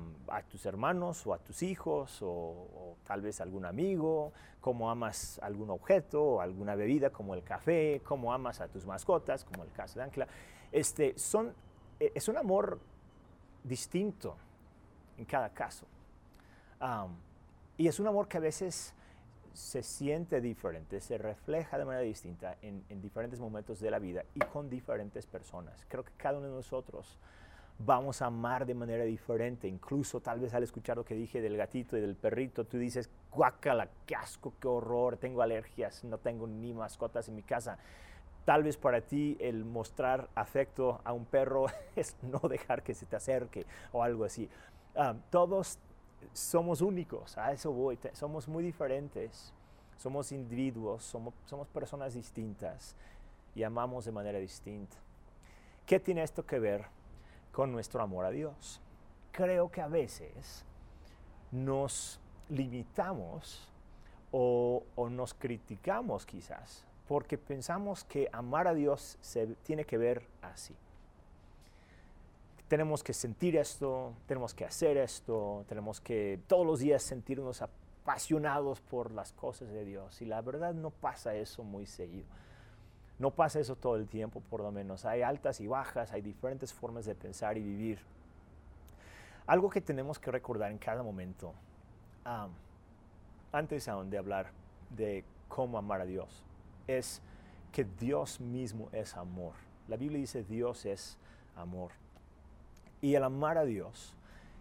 tus 0.48 0.64
hermanos 0.66 1.26
o 1.26 1.34
a 1.34 1.38
tus 1.38 1.62
hijos 1.62 2.22
o, 2.22 2.28
o, 2.28 2.96
tal 3.04 3.20
vez 3.20 3.40
algún 3.40 3.64
amigo, 3.64 4.32
cómo 4.60 4.90
amas 4.90 5.40
algún 5.42 5.70
objeto 5.70 6.22
o 6.22 6.40
alguna 6.40 6.76
bebida 6.76 7.10
como 7.10 7.34
el 7.34 7.42
café, 7.42 8.00
cómo 8.04 8.32
amas 8.32 8.60
a 8.60 8.68
tus 8.68 8.86
mascotas 8.86 9.44
como 9.44 9.64
el 9.64 9.72
caso 9.72 9.98
de 9.98 10.04
Ancla. 10.04 10.28
Este, 10.70 11.18
son 11.18 11.52
es 11.98 12.28
un 12.28 12.36
amor 12.36 12.78
distinto 13.64 14.36
en 15.18 15.24
cada 15.24 15.50
caso. 15.50 15.86
y 17.78 17.88
es 17.88 18.00
un 18.00 18.06
amor 18.06 18.28
que 18.28 18.38
a 18.38 18.40
veces 18.40 18.94
se 19.52 19.82
siente 19.82 20.40
diferente, 20.40 21.00
se 21.00 21.16
refleja 21.16 21.78
de 21.78 21.86
manera 21.86 22.04
distinta 22.04 22.56
en, 22.60 22.84
diferentes 23.00 23.40
momentos 23.40 23.80
de 23.80 23.90
la 23.90 23.98
vida 23.98 24.24
y 24.34 24.40
con 24.40 24.68
diferentes 24.68 25.26
personas. 25.26 25.86
Creo 25.88 26.04
que 26.04 26.12
cada 26.16 26.38
uno 26.38 26.48
de 26.48 26.54
nosotros 26.54 27.18
vamos 27.78 28.20
a 28.20 28.26
amar 28.26 28.66
de 28.66 28.74
manera 28.74 29.04
diferente. 29.04 29.66
Incluso 29.66 30.20
tal 30.20 30.40
vez 30.40 30.52
al 30.52 30.62
escuchar 30.62 30.98
lo 30.98 31.04
que 31.04 31.14
dije 31.14 31.40
del 31.40 31.56
gatito 31.56 31.96
y 31.96 32.02
del 32.02 32.16
perrito, 32.16 32.64
tú 32.64 32.76
dices, 32.76 33.10
guácala, 33.32 33.88
qué 34.04 34.14
asco, 34.14 34.52
qué 34.60 34.68
horror, 34.68 35.16
tengo 35.16 35.40
alergias, 35.40 36.04
no 36.04 36.18
tengo 36.18 36.46
ni 36.46 36.74
mascotas 36.74 37.28
en 37.28 37.36
mi 37.36 37.42
casa. 37.42 37.78
Tal 38.46 38.62
vez 38.62 38.76
para 38.76 39.00
ti 39.00 39.36
el 39.40 39.64
mostrar 39.64 40.30
afecto 40.36 41.00
a 41.02 41.12
un 41.12 41.24
perro 41.24 41.66
es 41.96 42.16
no 42.22 42.38
dejar 42.48 42.84
que 42.84 42.94
se 42.94 43.04
te 43.04 43.16
acerque 43.16 43.66
o 43.90 44.04
algo 44.04 44.24
así. 44.24 44.48
Ah, 44.94 45.16
todos 45.30 45.80
somos 46.32 46.80
únicos, 46.80 47.36
a 47.36 47.52
eso 47.52 47.72
voy, 47.72 47.98
somos 48.12 48.46
muy 48.46 48.62
diferentes, 48.62 49.52
somos 49.96 50.30
individuos, 50.30 51.02
somos, 51.02 51.34
somos 51.44 51.66
personas 51.66 52.14
distintas 52.14 52.94
y 53.56 53.64
amamos 53.64 54.04
de 54.04 54.12
manera 54.12 54.38
distinta. 54.38 54.96
¿Qué 55.84 55.98
tiene 55.98 56.22
esto 56.22 56.46
que 56.46 56.60
ver 56.60 56.84
con 57.50 57.72
nuestro 57.72 58.00
amor 58.00 58.26
a 58.26 58.30
Dios? 58.30 58.80
Creo 59.32 59.72
que 59.72 59.80
a 59.80 59.88
veces 59.88 60.64
nos 61.50 62.20
limitamos 62.48 63.68
o, 64.30 64.84
o 64.94 65.08
nos 65.08 65.34
criticamos 65.34 66.24
quizás 66.24 66.85
porque 67.08 67.38
pensamos 67.38 68.04
que 68.04 68.28
amar 68.32 68.66
a 68.66 68.74
Dios 68.74 69.18
se 69.20 69.46
tiene 69.62 69.84
que 69.84 69.98
ver 69.98 70.26
así. 70.42 70.74
Tenemos 72.68 73.04
que 73.04 73.12
sentir 73.12 73.56
esto, 73.56 74.12
tenemos 74.26 74.52
que 74.52 74.64
hacer 74.64 74.96
esto, 74.96 75.64
tenemos 75.68 76.00
que 76.00 76.40
todos 76.48 76.66
los 76.66 76.80
días 76.80 77.02
sentirnos 77.02 77.62
apasionados 77.62 78.80
por 78.80 79.12
las 79.12 79.32
cosas 79.32 79.70
de 79.70 79.84
Dios. 79.84 80.20
Y 80.20 80.24
la 80.24 80.40
verdad 80.42 80.74
no 80.74 80.90
pasa 80.90 81.34
eso 81.36 81.62
muy 81.62 81.86
seguido. 81.86 82.26
No 83.20 83.30
pasa 83.30 83.60
eso 83.60 83.76
todo 83.76 83.96
el 83.96 84.08
tiempo, 84.08 84.40
por 84.50 84.60
lo 84.60 84.72
menos. 84.72 85.04
Hay 85.04 85.22
altas 85.22 85.60
y 85.60 85.68
bajas, 85.68 86.12
hay 86.12 86.22
diferentes 86.22 86.72
formas 86.72 87.04
de 87.06 87.14
pensar 87.14 87.56
y 87.56 87.62
vivir. 87.62 88.00
Algo 89.46 89.70
que 89.70 89.80
tenemos 89.80 90.18
que 90.18 90.32
recordar 90.32 90.72
en 90.72 90.78
cada 90.78 91.04
momento, 91.04 91.54
antes 93.52 93.86
aún 93.86 94.10
de 94.10 94.18
hablar 94.18 94.50
de 94.90 95.24
cómo 95.48 95.78
amar 95.78 96.00
a 96.00 96.04
Dios, 96.04 96.42
es 96.86 97.22
que 97.72 97.84
Dios 97.84 98.40
mismo 98.40 98.88
es 98.92 99.16
amor. 99.16 99.54
La 99.88 99.96
Biblia 99.96 100.18
dice 100.18 100.42
Dios 100.42 100.86
es 100.86 101.18
amor. 101.54 101.92
Y 103.00 103.14
el 103.14 103.22
amar 103.22 103.58
a 103.58 103.64
Dios 103.64 104.16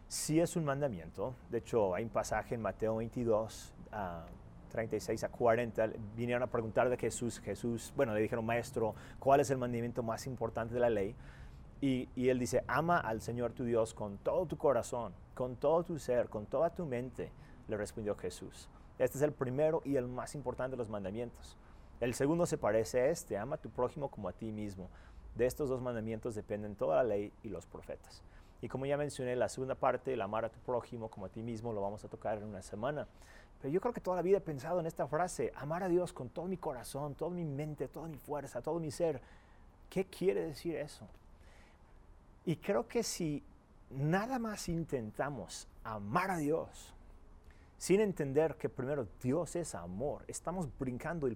sí 0.07 0.39
es 0.39 0.55
un 0.55 0.65
mandamiento. 0.65 1.35
De 1.49 1.59
hecho, 1.59 1.95
hay 1.95 2.03
un 2.03 2.09
pasaje 2.09 2.55
en 2.55 2.61
Mateo 2.61 2.97
22, 2.97 3.73
36 4.69 5.23
a 5.23 5.29
40, 5.29 5.89
vinieron 6.15 6.43
a 6.43 6.47
preguntar 6.47 6.89
de 6.89 6.97
Jesús. 6.97 7.39
Jesús, 7.39 7.93
bueno, 7.95 8.13
le 8.13 8.21
dijeron, 8.21 8.45
maestro, 8.45 8.93
¿cuál 9.19 9.39
es 9.39 9.49
el 9.49 9.57
mandamiento 9.57 10.03
más 10.03 10.27
importante 10.27 10.73
de 10.73 10.79
la 10.79 10.89
ley? 10.89 11.15
Y, 11.81 12.09
él 12.29 12.39
dice, 12.39 12.63
ama 12.67 12.97
al 12.99 13.21
Señor 13.21 13.53
tu 13.53 13.63
Dios 13.63 13.93
con 13.93 14.17
todo 14.17 14.45
tu 14.45 14.57
corazón, 14.57 15.13
con 15.33 15.55
todo 15.55 15.83
tu 15.83 15.99
ser, 15.99 16.29
con 16.29 16.45
toda 16.45 16.71
tu 16.71 16.85
mente, 16.85 17.31
le 17.67 17.77
respondió 17.77 18.15
Jesús. 18.15 18.69
Este 18.97 19.17
es 19.17 19.21
el 19.21 19.33
primero 19.33 19.81
y 19.85 19.95
el 19.97 20.07
más 20.07 20.35
importante 20.35 20.71
de 20.71 20.77
los 20.77 20.89
mandamientos. 20.89 21.57
El 22.01 22.13
segundo 22.13 22.45
se 22.45 22.57
parece 22.57 23.01
a 23.01 23.07
este, 23.07 23.37
ama 23.37 23.55
a 23.55 23.61
tu 23.61 23.69
prójimo 23.69 24.09
como 24.09 24.27
a 24.27 24.33
ti 24.33 24.51
mismo. 24.51 24.89
De 25.35 25.45
estos 25.45 25.69
dos 25.69 25.81
mandamientos 25.81 26.35
dependen 26.35 26.75
toda 26.75 26.97
la 26.97 27.03
ley 27.03 27.31
y 27.43 27.49
los 27.49 27.65
profetas. 27.65 28.21
Y 28.61 28.67
como 28.67 28.85
ya 28.85 28.97
mencioné, 28.97 29.35
la 29.35 29.49
segunda 29.49 29.75
parte, 29.75 30.13
el 30.13 30.21
amar 30.21 30.45
a 30.45 30.49
tu 30.49 30.59
prójimo 30.59 31.09
como 31.09 31.27
a 31.27 31.29
ti 31.29 31.41
mismo, 31.41 31.73
lo 31.73 31.81
vamos 31.81 32.03
a 32.03 32.07
tocar 32.07 32.37
en 32.37 32.45
una 32.45 32.61
semana. 32.61 33.07
Pero 33.61 33.73
yo 33.73 33.79
creo 33.81 33.93
que 33.93 34.01
toda 34.01 34.17
la 34.17 34.21
vida 34.21 34.37
he 34.37 34.41
pensado 34.41 34.79
en 34.79 34.85
esta 34.85 35.07
frase, 35.07 35.51
amar 35.55 35.83
a 35.83 35.89
Dios 35.89 36.13
con 36.13 36.29
todo 36.29 36.45
mi 36.45 36.57
corazón, 36.57 37.15
toda 37.15 37.31
mi 37.31 37.45
mente, 37.45 37.87
toda 37.87 38.07
mi 38.07 38.17
fuerza, 38.17 38.61
todo 38.61 38.79
mi 38.79 38.91
ser. 38.91 39.21
¿Qué 39.89 40.05
quiere 40.05 40.45
decir 40.45 40.75
eso? 40.75 41.07
Y 42.45 42.57
creo 42.57 42.87
que 42.87 43.03
si 43.03 43.43
nada 43.89 44.39
más 44.39 44.69
intentamos 44.69 45.67
amar 45.83 46.31
a 46.31 46.37
Dios, 46.37 46.93
sin 47.77 48.01
entender 48.01 48.55
que 48.55 48.69
primero 48.69 49.07
Dios 49.21 49.55
es 49.55 49.75
amor, 49.75 50.23
estamos 50.27 50.67
brincando 50.77 51.27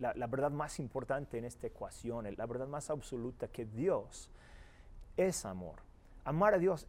la, 0.00 0.26
verdad 0.26 0.50
más 0.50 0.78
importante 0.80 1.38
en 1.38 1.44
esta 1.44 1.66
ecuación, 1.66 2.26
la 2.36 2.46
verdad 2.46 2.66
más 2.66 2.90
absoluta, 2.90 3.48
que 3.48 3.66
Dios 3.66 4.30
es 5.16 5.44
amor. 5.44 5.76
Amar 6.24 6.54
a 6.54 6.58
Dios 6.58 6.86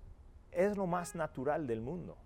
es 0.52 0.78
lo 0.78 0.88
más 0.88 1.14
natural 1.16 1.68
del 1.68 1.82
mundo, 1.82 2.18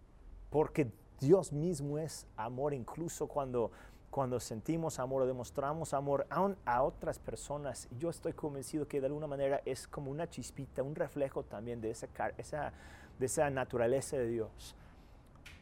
porque 0.52 0.92
Dios 1.20 1.52
mismo 1.52 1.98
es 1.98 2.28
amor, 2.38 2.74
incluso 2.74 3.28
cuando, 3.28 3.72
cuando 4.12 4.40
sentimos 4.40 5.00
amor 5.00 5.24
o 5.24 5.26
demostramos 5.26 5.94
amor 5.94 6.28
aún 6.30 6.56
a 6.66 6.84
otras 6.84 7.18
personas. 7.18 7.88
Yo 7.98 8.12
estoy 8.12 8.34
convencido 8.34 8.88
que 8.88 9.00
de 9.00 9.08
alguna 9.08 9.28
manera 9.28 9.62
es 9.66 9.88
como 9.88 10.12
una 10.12 10.30
chispita, 10.30 10.84
un 10.84 10.96
reflejo 10.96 11.44
también 11.44 11.82
de 11.82 11.90
esa, 11.90 12.08
esa, 12.38 12.74
de 13.18 13.26
esa 13.26 13.50
naturaleza 13.50 14.18
de 14.18 14.28
Dios, 14.28 14.76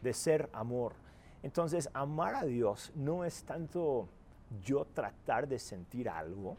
de 0.02 0.14
ser 0.14 0.50
amor. 0.52 0.94
Entonces, 1.44 1.90
amar 1.94 2.36
a 2.36 2.44
Dios 2.44 2.92
no 2.96 3.24
es 3.26 3.44
tanto 3.44 4.10
yo 4.62 4.86
tratar 4.86 5.48
de 5.48 5.60
sentir 5.60 6.10
algo, 6.10 6.58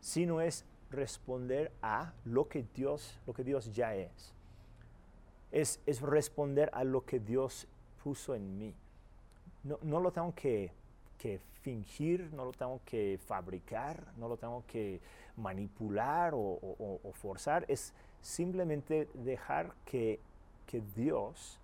sino 0.00 0.40
es 0.40 0.64
responder 0.90 1.72
a 1.82 2.12
lo 2.24 2.48
que 2.48 2.64
Dios, 2.74 3.18
lo 3.26 3.32
que 3.32 3.44
Dios 3.44 3.72
ya 3.72 3.94
es. 3.94 4.34
Es, 5.50 5.80
es 5.86 6.00
responder 6.00 6.70
a 6.72 6.84
lo 6.84 7.04
que 7.04 7.20
Dios 7.20 7.66
puso 8.02 8.34
en 8.34 8.58
mí. 8.58 8.74
No, 9.64 9.78
no 9.82 10.00
lo 10.00 10.12
tengo 10.12 10.34
que, 10.34 10.72
que, 11.18 11.40
fingir, 11.62 12.32
no 12.32 12.44
lo 12.44 12.52
tengo 12.52 12.80
que 12.84 13.18
fabricar, 13.26 14.02
no 14.16 14.28
lo 14.28 14.36
tengo 14.36 14.64
que 14.66 15.00
manipular 15.36 16.32
o, 16.34 17.00
forzar. 17.14 17.64
Es 17.68 17.92
simplemente 18.22 19.08
dejar 19.12 19.74
que, 19.84 20.20
que 20.66 20.80
Dios 20.96 21.58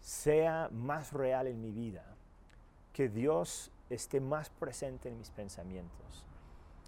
sea 0.00 0.68
más 0.72 1.12
real 1.12 1.46
en 1.46 1.60
mi 1.62 1.70
vida, 1.70 2.04
que 2.92 3.08
Dios 3.08 3.70
esté 3.90 4.20
más 4.20 4.50
presente 4.50 5.08
en 5.08 5.18
mis 5.18 5.30
pensamientos. 5.30 6.24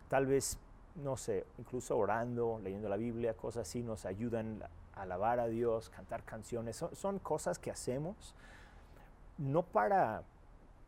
Tal 0.08 0.26
vez 0.26 0.58
no 0.96 1.16
sé, 1.16 1.44
incluso 1.58 1.96
orando, 1.96 2.58
leyendo 2.62 2.88
la 2.88 2.96
Biblia, 2.96 3.34
cosas 3.34 3.68
así 3.68 3.82
nos 3.82 4.06
ayudan 4.06 4.62
a 4.94 5.02
alabar 5.02 5.40
a 5.40 5.46
Dios, 5.46 5.90
cantar 5.90 6.24
canciones. 6.24 6.82
Son, 6.92 7.18
cosas 7.18 7.58
que 7.58 7.70
hacemos 7.70 8.34
no 9.38 9.62
para, 9.62 10.22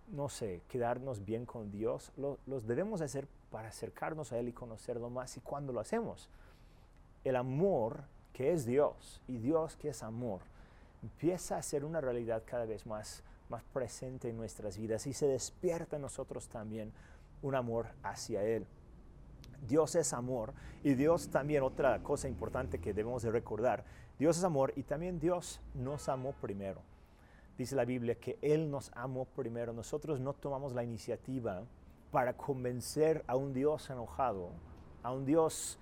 no 0.08 0.28
sé, 0.30 0.62
quedarnos 0.68 1.24
bien 1.24 1.44
con 1.44 1.70
Dios, 1.70 2.12
los 2.16 2.66
debemos 2.66 3.02
hacer 3.02 3.28
para 3.50 3.68
acercarnos 3.68 4.32
a 4.32 4.38
Él 4.38 4.48
y 4.48 4.52
conocerlo 4.52 5.10
más. 5.10 5.36
¿Y 5.36 5.40
cuando 5.40 5.72
lo 5.72 5.80
hacemos? 5.80 6.30
El 7.24 7.36
amor 7.36 8.04
que 8.32 8.52
es 8.52 8.64
Dios 8.64 9.20
y 9.26 9.38
Dios 9.38 9.76
que 9.76 9.90
es 9.90 10.02
amor 10.02 10.40
empieza 11.02 11.56
a 11.56 11.62
ser 11.62 11.84
una 11.84 12.00
realidad 12.00 12.42
cada 12.44 12.64
vez 12.64 12.86
más, 12.86 13.22
más 13.50 13.62
presente 13.64 14.28
en 14.28 14.36
nuestras 14.36 14.78
vidas 14.78 15.06
y 15.06 15.12
se 15.12 15.26
despierta 15.26 15.96
en 15.96 16.02
nosotros 16.02 16.48
también 16.48 16.92
un 17.42 17.54
amor 17.54 17.88
hacia 18.02 18.42
Él. 18.44 18.66
Dios 19.66 19.94
es 19.94 20.12
amor 20.12 20.54
y 20.84 20.94
Dios 20.94 21.28
también, 21.30 21.62
otra 21.62 22.02
cosa 22.02 22.28
importante 22.28 22.80
que 22.80 22.94
debemos 22.94 23.22
de 23.22 23.30
recordar, 23.30 23.84
Dios 24.18 24.38
es 24.38 24.44
amor 24.44 24.72
y 24.76 24.82
también 24.82 25.18
Dios 25.18 25.60
nos 25.74 26.08
amó 26.08 26.32
primero. 26.32 26.82
Dice 27.56 27.74
la 27.74 27.84
Biblia 27.84 28.14
que 28.14 28.38
Él 28.40 28.70
nos 28.70 28.92
amó 28.94 29.24
primero. 29.24 29.72
Nosotros 29.72 30.20
no 30.20 30.32
tomamos 30.32 30.74
la 30.74 30.84
iniciativa 30.84 31.64
para 32.12 32.36
convencer 32.36 33.24
a 33.26 33.36
un 33.36 33.52
Dios 33.52 33.90
enojado, 33.90 34.50
a 35.02 35.12
un 35.12 35.24
Dios 35.24 35.78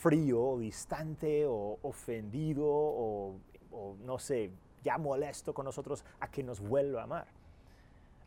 frío, 0.00 0.58
distante 0.58 1.46
o 1.46 1.78
ofendido 1.82 2.66
o, 2.66 3.36
o 3.70 3.96
no 4.04 4.18
sé, 4.18 4.50
ya 4.82 4.98
molesto 4.98 5.54
con 5.54 5.64
nosotros 5.64 6.04
a 6.20 6.30
que 6.30 6.42
nos 6.42 6.60
vuelva 6.60 7.00
a 7.00 7.04
amar. 7.04 7.26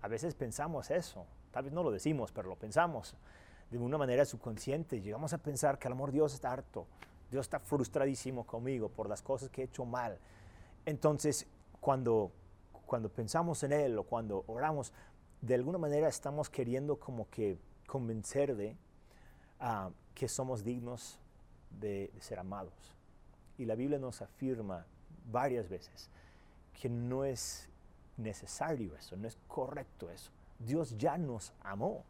A 0.02 0.08
veces 0.08 0.36
pensamos 0.36 0.92
eso, 0.92 1.26
tal 1.52 1.64
vez 1.64 1.74
no 1.74 1.84
lo 1.84 1.92
decimos, 1.92 2.32
pero 2.32 2.50
lo 2.50 2.56
pensamos 2.56 3.16
de 3.72 3.78
una 3.78 3.98
manera 3.98 4.26
subconsciente, 4.26 5.02
llegamos 5.02 5.34
a 5.34 5.38
pensar 5.38 5.80
que 5.80 5.88
el 5.88 5.94
amor 5.94 6.12
Dios 6.12 6.34
está 6.34 6.52
harto, 6.52 6.86
Dios 7.32 7.46
está 7.46 7.60
frustradísimo 7.60 8.46
conmigo 8.46 8.90
por 8.90 9.10
las 9.10 9.22
cosas 9.22 9.50
que 9.50 9.62
he 9.62 9.66
hecho 9.66 9.86
mal. 9.86 10.20
Entonces, 10.86 11.48
cuando, 11.80 12.32
cuando 12.86 13.10
pensamos 13.10 13.64
en 13.64 13.72
Él 13.72 13.98
o 13.98 14.04
cuando 14.04 14.44
oramos, 14.48 14.94
de 15.42 15.56
alguna 15.56 15.78
manera 15.78 16.08
estamos 16.08 16.50
queriendo 16.50 16.98
como 17.00 17.30
que 17.30 17.58
convencer 17.88 18.56
de 18.56 18.76
uh, 19.62 19.92
que 20.14 20.28
somos 20.28 20.64
dignos 20.64 21.18
de, 21.72 22.12
de 22.14 22.22
ser 22.22 22.40
amados. 22.40 22.74
Y 23.58 23.66
la 23.66 23.76
Biblia 23.76 23.98
nos 23.98 24.22
afirma 24.22 24.86
varias 25.32 25.70
veces 25.70 26.10
que 26.80 26.89
no 26.89 27.24
es 27.24 27.70
necesario 28.18 28.96
eso, 28.96 29.15
no 29.15 29.27
es 29.27 29.38
correcto 29.48 30.10
eso. 30.10 30.32
Dios 30.60 30.98
ya 30.98 31.18
nos 31.18 31.53
amó 31.63 32.03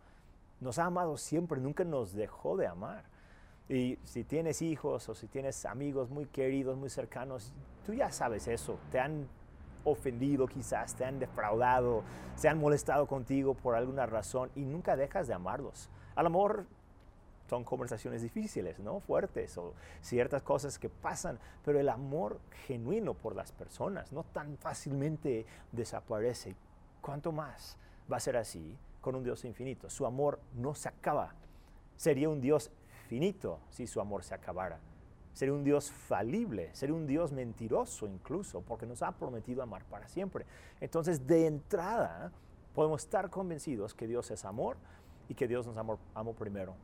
nos 0.64 0.80
ha 0.80 0.86
amado 0.86 1.18
siempre, 1.18 1.60
nunca 1.60 1.84
nos 1.84 2.14
dejó 2.14 2.58
de 2.58 2.68
amar. 2.68 3.04
Y 3.70 3.98
si 4.04 4.24
tienes 4.24 4.62
hijos 4.62 5.08
o 5.10 5.14
si 5.14 5.28
tienes 5.28 5.66
amigos 5.66 6.10
muy 6.10 6.26
queridos, 6.26 6.78
muy 6.78 6.90
cercanos, 6.90 7.54
tú 7.86 7.94
ya 7.94 8.12
sabes 8.12 8.48
eso. 8.48 8.80
Te 8.92 9.00
han 9.00 9.28
ofendido 9.84 10.48
quizás, 10.48 10.96
te 10.96 11.06
han 11.06 11.20
defraudado, 11.20 12.04
se 12.36 12.48
han 12.50 12.60
molestado 12.60 13.08
contigo 13.08 13.54
por 13.54 13.76
alguna 13.76 14.06
razón 14.06 14.50
y 14.56 14.62
nunca 14.62 14.96
dejas 14.96 15.28
de 15.28 15.34
amarlos. 15.34 15.90
A 16.16 16.24
lo 16.24 16.30
mejor 16.30 16.66
son 17.50 17.64
conversaciones 17.64 18.22
difíciles, 18.22 18.80
¿no? 18.80 19.00
Fuertes 19.00 19.58
o 19.58 19.74
ciertas 20.02 20.42
cosas 20.44 20.80
que 20.80 20.90
pasan, 20.90 21.40
pero 21.64 21.80
el 21.80 21.90
amor 21.90 22.40
genuino 22.68 23.14
por 23.14 23.36
las 23.36 23.52
personas 23.52 24.12
no 24.12 24.24
tan 24.24 24.58
fácilmente 24.58 25.46
desaparece. 25.72 26.56
¿Cuánto 27.02 27.32
más 27.32 27.78
va 28.12 28.18
a 28.18 28.20
ser 28.22 28.38
así 28.38 28.78
con 29.04 29.16
un 29.16 29.24
Dios 29.24 29.44
infinito. 29.46 29.90
Su 29.90 30.06
amor 30.06 30.40
no 30.56 30.74
se 30.74 30.88
acaba. 30.88 31.36
Sería 31.96 32.30
un 32.30 32.42
Dios 32.42 32.72
finito 33.10 33.60
si 33.70 33.86
su 33.86 34.00
amor 34.00 34.24
se 34.24 34.34
acabara. 34.34 34.80
Sería 35.34 35.54
un 35.54 35.64
Dios 35.64 35.92
falible, 35.92 36.70
sería 36.74 36.96
un 36.96 37.06
Dios 37.06 37.32
mentiroso 37.32 38.08
incluso, 38.08 38.62
porque 38.62 38.86
nos 38.86 39.02
ha 39.02 39.12
prometido 39.12 39.62
amar 39.62 39.84
para 39.86 40.08
siempre. 40.08 40.46
Entonces, 40.80 41.28
de 41.28 41.48
entrada, 41.48 42.32
podemos 42.74 43.04
estar 43.04 43.30
convencidos 43.30 43.94
que 43.94 44.08
Dios 44.08 44.32
es 44.32 44.46
amor 44.46 44.78
y 45.28 45.34
que 45.34 45.48
Dios 45.48 45.68
nos 45.68 45.76
amó, 45.76 46.00
amó 46.14 46.34
primero. 46.34 46.76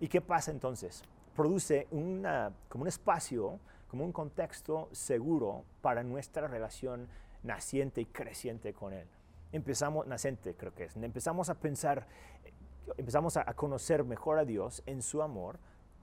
¿Y 0.00 0.08
qué 0.08 0.20
pasa 0.20 0.50
entonces? 0.50 1.02
Produce 1.34 1.86
una, 1.90 2.52
como 2.68 2.82
un 2.82 2.88
espacio, 2.88 3.58
como 3.88 4.04
un 4.04 4.12
contexto 4.12 4.88
seguro 4.92 5.64
para 5.80 6.02
nuestra 6.02 6.48
relación 6.48 7.08
naciente 7.42 8.00
y 8.00 8.06
creciente 8.06 8.72
con 8.72 8.92
Él 8.92 9.06
empezamos, 9.54 10.06
nacente 10.06 10.54
creo 10.54 10.74
que 10.74 10.84
es, 10.84 10.96
empezamos 10.96 11.48
a 11.48 11.54
pensar, 11.54 12.06
empezamos 12.96 13.36
a, 13.36 13.44
conocer 13.54 14.04
mejor 14.04 14.38
a 14.38 14.44
Dios 14.44 14.82
en 14.84 15.00
su 15.00 15.22
amor 15.22 15.58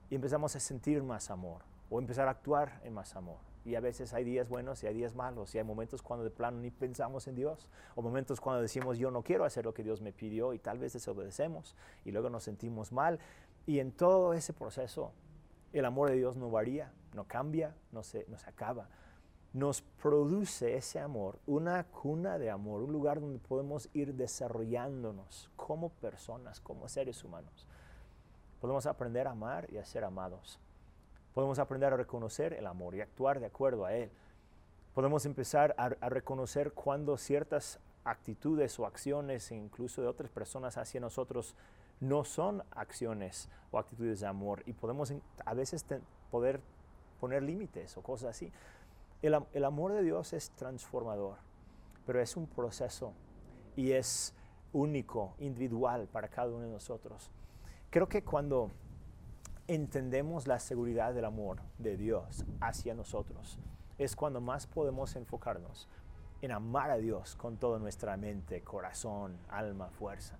y 0.08 0.14
empezamos 0.14 0.56
a 0.56 0.60
sentir 0.60 1.02
más 1.02 1.30
amor 1.30 1.62
o 1.90 2.00
empezar 2.00 2.28
a 2.28 2.30
actuar 2.30 2.80
en 2.84 2.94
más 2.94 3.14
amor. 3.14 3.36
Y 3.64 3.76
a 3.76 3.80
veces 3.80 4.12
hay 4.12 4.24
días 4.24 4.48
buenos 4.48 4.82
y 4.82 4.86
hay 4.88 4.94
días 4.94 5.14
malos 5.14 5.54
y 5.54 5.58
hay 5.58 5.64
momentos 5.64 6.02
cuando 6.02 6.24
de 6.24 6.30
plano 6.30 6.58
ni 6.60 6.70
pensamos 6.70 7.28
en 7.28 7.36
Dios 7.36 7.68
o 7.94 8.02
momentos 8.02 8.40
cuando 8.40 8.60
decimos 8.60 8.98
yo 8.98 9.10
no 9.10 9.22
quiero 9.22 9.44
hacer 9.44 9.66
lo 9.66 9.74
que 9.74 9.84
Dios 9.84 10.00
me 10.00 10.12
pidió 10.12 10.54
y 10.54 10.58
tal 10.58 10.78
vez 10.78 10.94
desobedecemos 10.94 11.76
y 12.04 12.10
luego 12.10 12.30
nos 12.30 12.42
sentimos 12.42 12.90
mal. 12.90 13.20
Y 13.66 13.78
en 13.78 13.92
todo 13.92 14.32
ese 14.34 14.52
proceso 14.52 15.12
el 15.72 15.84
amor 15.84 16.10
de 16.10 16.16
Dios 16.16 16.36
no 16.36 16.50
varía, 16.50 16.92
no 17.14 17.24
cambia, 17.24 17.74
no 17.92 18.02
se, 18.02 18.26
no 18.28 18.38
se 18.38 18.48
acaba 18.48 18.88
nos 19.52 19.82
produce 19.82 20.76
ese 20.76 20.98
amor, 20.98 21.38
una 21.46 21.84
cuna 21.84 22.38
de 22.38 22.50
amor, 22.50 22.82
un 22.82 22.92
lugar 22.92 23.20
donde 23.20 23.38
podemos 23.38 23.88
ir 23.92 24.14
desarrollándonos 24.14 25.50
como 25.56 25.90
personas, 25.90 26.60
como 26.60 26.88
seres 26.88 27.22
humanos. 27.22 27.66
Podemos 28.60 28.86
aprender 28.86 29.26
a 29.26 29.32
amar 29.32 29.68
y 29.70 29.76
a 29.76 29.84
ser 29.84 30.04
amados. 30.04 30.58
Podemos 31.34 31.58
aprender 31.58 31.92
a 31.92 31.96
reconocer 31.96 32.54
el 32.54 32.66
amor 32.66 32.94
y 32.94 33.02
actuar 33.02 33.40
de 33.40 33.46
acuerdo 33.46 33.84
a 33.84 33.94
él. 33.94 34.10
Podemos 34.94 35.26
empezar 35.26 35.74
a, 35.76 35.84
a 35.84 36.08
reconocer 36.08 36.72
cuando 36.72 37.16
ciertas 37.18 37.78
actitudes 38.04 38.78
o 38.78 38.86
acciones, 38.86 39.50
incluso 39.52 40.00
de 40.00 40.08
otras 40.08 40.30
personas 40.30 40.78
hacia 40.78 41.00
nosotros, 41.00 41.54
no 42.00 42.24
son 42.24 42.62
acciones 42.70 43.48
o 43.70 43.78
actitudes 43.78 44.20
de 44.20 44.26
amor 44.26 44.62
y 44.66 44.72
podemos 44.72 45.12
a 45.44 45.54
veces 45.54 45.84
poder 46.30 46.60
poner 47.20 47.42
límites 47.42 47.96
o 47.96 48.02
cosas 48.02 48.30
así. 48.30 48.52
El, 49.22 49.64
amor 49.64 49.92
de 49.92 50.02
Dios 50.02 50.32
es 50.32 50.50
transformador, 50.50 51.36
pero 52.04 52.20
es 52.20 52.36
un 52.36 52.48
proceso 52.48 53.12
y 53.76 53.92
es 53.92 54.34
único, 54.72 55.34
individual 55.38 56.08
para 56.08 56.26
cada 56.26 56.48
uno 56.48 56.66
de 56.66 56.72
nosotros. 56.72 57.30
Creo 57.90 58.08
que 58.08 58.24
cuando 58.24 58.72
entendemos 59.68 60.48
la 60.48 60.58
seguridad 60.58 61.14
del 61.14 61.26
amor 61.26 61.58
de 61.78 61.96
Dios 61.96 62.44
hacia 62.60 62.94
nosotros, 62.94 63.58
es 63.98 64.16
cuando 64.16 64.40
más 64.40 64.66
podemos 64.66 65.14
enfocarnos 65.14 65.88
en 66.40 66.50
amar 66.50 66.90
a 66.90 66.96
Dios 66.96 67.36
con 67.36 67.56
toda 67.56 67.78
nuestra 67.78 68.16
mente, 68.16 68.62
corazón, 68.62 69.36
alma, 69.48 69.88
fuerza. 69.90 70.36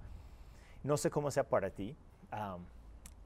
No 0.84 0.96
sé 0.96 1.10
cómo 1.10 1.30
sea 1.30 1.44
para 1.44 1.70
ti. 1.70 1.96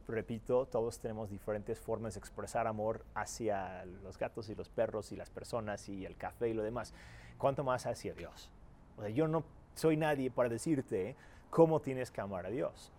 repito, 0.08 0.66
todos 0.66 1.00
tenemos 1.00 1.30
diferentes 1.30 1.80
formas 1.80 2.14
de 2.14 2.20
expresar 2.20 2.66
amor 2.66 3.04
hacia 3.14 3.84
los 4.04 4.18
gatos 4.18 4.48
y 4.48 4.54
los 4.54 4.68
perros 4.68 5.10
y 5.10 5.16
las 5.16 5.30
personas 5.30 5.88
y 5.88 6.04
el 6.04 6.16
café 6.16 6.48
y 6.48 6.54
lo 6.54 6.62
demás. 6.62 6.94
¿Cuánto 7.38 7.64
más 7.64 7.86
hacia 7.86 8.14
Dios? 8.14 8.50
O 8.98 9.02
sea, 9.02 9.10
yo 9.10 9.26
no 9.26 9.44
soy 9.74 9.96
nadie 9.96 10.30
para 10.30 10.48
decirte 10.48 11.16
cómo 11.50 11.80
tienes 11.80 12.10
que 12.10 12.20
amar 12.20 12.46
a 12.46 12.50
Dios. 12.50 12.92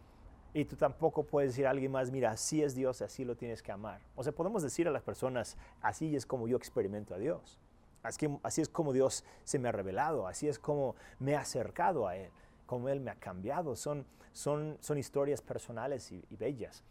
Y 0.54 0.66
tú 0.66 0.76
tampoco 0.76 1.24
puedes 1.24 1.52
decir 1.52 1.68
a 1.68 1.70
alguien 1.70 1.92
más, 1.92 2.10
mira, 2.10 2.32
así 2.32 2.64
es 2.64 2.74
Dios, 2.74 3.04
así 3.04 3.26
lo 3.26 3.36
tienes 3.36 3.62
que 3.62 3.72
amar. 3.72 4.02
O 4.16 4.24
sea, 4.24 4.34
podemos 4.34 4.64
decir 4.64 4.88
a 4.88 4.92
las 4.92 5.04
personas, 5.04 5.56
así 5.82 6.16
es 6.16 6.26
como 6.26 6.48
yo 6.48 6.58
experimento 6.58 7.14
a 7.14 7.20
Dios. 7.20 7.60
Así, 8.02 8.28
así 8.42 8.62
es 8.62 8.70
como 8.70 8.94
Dios 8.94 9.24
se 9.44 9.60
me 9.60 9.70
ha 9.70 9.72
revelado, 9.72 10.28
así 10.28 10.48
es 10.48 10.58
como 10.58 10.96
me 11.20 11.36
ha 11.36 11.42
acercado 11.42 12.08
a 12.08 12.16
Él, 12.16 12.32
como 12.68 12.90
Él 12.90 13.00
me 13.00 13.10
ha 13.10 13.16
cambiado. 13.16 13.76
Son, 13.76 14.06
son, 14.32 14.78
son 14.80 15.00
historias 15.00 15.42
personales 15.42 16.12
y, 16.12 16.24
y 16.30 16.36
bellas. 16.36 16.84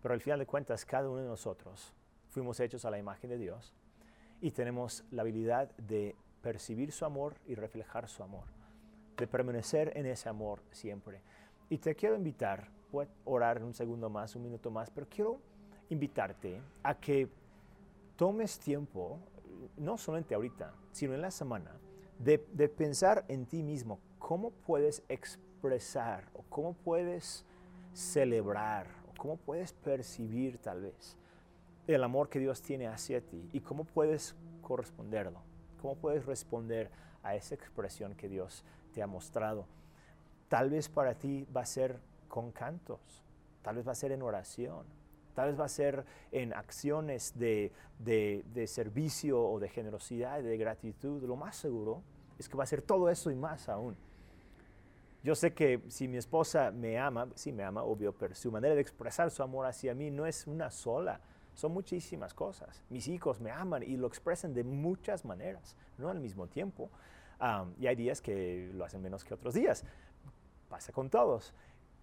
Pero 0.00 0.14
al 0.14 0.20
final 0.20 0.38
de 0.38 0.46
cuentas, 0.46 0.84
cada 0.84 1.08
uno 1.08 1.22
de 1.22 1.26
nosotros 1.26 1.92
fuimos 2.30 2.60
hechos 2.60 2.84
a 2.84 2.90
la 2.90 2.98
imagen 2.98 3.30
de 3.30 3.38
Dios 3.38 3.74
y 4.40 4.52
tenemos 4.52 5.04
la 5.10 5.22
habilidad 5.22 5.74
de 5.76 6.14
percibir 6.40 6.92
su 6.92 7.04
amor 7.04 7.34
y 7.46 7.54
reflejar 7.54 8.08
su 8.08 8.22
amor, 8.22 8.44
de 9.16 9.26
permanecer 9.26 9.92
en 9.96 10.06
ese 10.06 10.28
amor 10.28 10.62
siempre. 10.70 11.20
Y 11.68 11.78
te 11.78 11.94
quiero 11.94 12.14
invitar 12.14 12.68
a 12.92 13.06
orar 13.24 13.62
un 13.64 13.74
segundo 13.74 14.08
más, 14.08 14.36
un 14.36 14.44
minuto 14.44 14.70
más, 14.70 14.90
pero 14.90 15.08
quiero 15.08 15.40
invitarte 15.90 16.62
a 16.82 16.94
que 16.94 17.28
tomes 18.16 18.58
tiempo, 18.58 19.18
no 19.76 19.98
solamente 19.98 20.34
ahorita, 20.34 20.72
sino 20.92 21.14
en 21.14 21.22
la 21.22 21.30
semana, 21.30 21.72
de, 22.18 22.38
pensar 22.68 23.24
en 23.28 23.46
ti 23.46 23.62
mismo, 23.62 24.00
cómo 24.18 24.50
puedes 24.50 25.02
expresar 25.08 26.28
o 26.34 26.42
cómo 26.48 26.74
puedes 26.74 27.44
celebrar 27.92 28.86
o 29.08 29.20
cómo 29.20 29.36
puedes 29.36 29.72
percibir 29.72 30.58
tal 30.58 30.82
vez 30.82 31.16
el 31.86 32.04
amor 32.04 32.28
que 32.28 32.38
Dios 32.38 32.60
tiene 32.60 32.86
hacia 32.86 33.20
ti 33.20 33.48
y 33.52 33.60
cómo 33.60 33.84
puedes 33.84 34.34
corresponderlo, 34.62 35.40
cómo 35.80 35.96
puedes 35.96 36.26
responder 36.26 36.90
a 37.22 37.34
esa 37.34 37.54
expresión 37.54 38.14
que 38.14 38.28
Dios 38.28 38.64
te 38.92 39.02
ha 39.02 39.06
mostrado. 39.06 39.66
Tal 40.48 40.70
vez 40.70 40.88
para 40.88 41.14
ti 41.14 41.46
va 41.56 41.62
a 41.62 41.66
ser 41.66 41.98
con 42.28 42.52
cantos, 42.52 43.24
tal 43.62 43.76
vez 43.76 43.86
va 43.86 43.92
a 43.92 43.96
ser 43.96 44.12
en 44.12 44.22
oración, 44.22 44.84
tal 45.38 45.50
vez 45.50 45.60
va 45.60 45.66
a 45.66 45.68
ser 45.68 46.04
en 46.32 46.52
acciones 46.52 47.32
de, 47.38 47.70
servicio 48.66 49.40
o 49.40 49.60
de 49.60 49.68
generosidad, 49.68 50.42
de 50.42 50.58
gratitud. 50.58 51.22
Lo 51.22 51.36
más 51.36 51.54
seguro 51.54 52.02
es 52.40 52.48
que 52.48 52.56
va 52.56 52.64
a 52.64 52.66
ser 52.66 52.82
todo 52.82 53.08
eso 53.08 53.30
y 53.30 53.36
más 53.36 53.68
aún. 53.68 53.96
Yo 55.22 55.36
sé 55.36 55.54
que 55.54 55.80
si 55.86 56.08
mi 56.08 56.16
esposa 56.16 56.72
me 56.72 56.98
ama, 56.98 57.28
sí 57.36 57.52
me 57.52 57.62
ama, 57.62 57.84
obvio, 57.84 58.12
pero 58.18 58.34
su 58.34 58.50
manera 58.50 58.74
de 58.74 58.80
expresar 58.80 59.30
su 59.30 59.44
amor 59.44 59.66
hacia 59.66 59.94
mí 59.94 60.10
no 60.10 60.26
es 60.26 60.48
una 60.48 60.72
sola, 60.72 61.20
son 61.54 61.70
muchísimas 61.70 62.34
cosas. 62.34 62.82
Mis 62.90 63.06
hijos 63.06 63.40
me 63.40 63.52
aman 63.52 63.84
y 63.84 63.96
lo 63.96 64.08
expresan 64.08 64.52
de 64.54 64.64
muchas 64.64 65.24
maneras, 65.24 65.76
no 65.98 66.08
al 66.08 66.18
mismo 66.18 66.48
tiempo. 66.48 66.90
y 67.78 67.86
hay 67.86 67.94
días 67.94 68.20
que 68.20 68.72
lo 68.74 68.84
hacen 68.84 69.00
menos 69.00 69.24
que 69.24 69.34
otros 69.34 69.54
días. 69.54 69.84
Pasa 70.68 70.92
con 70.92 71.08
todos. 71.08 71.54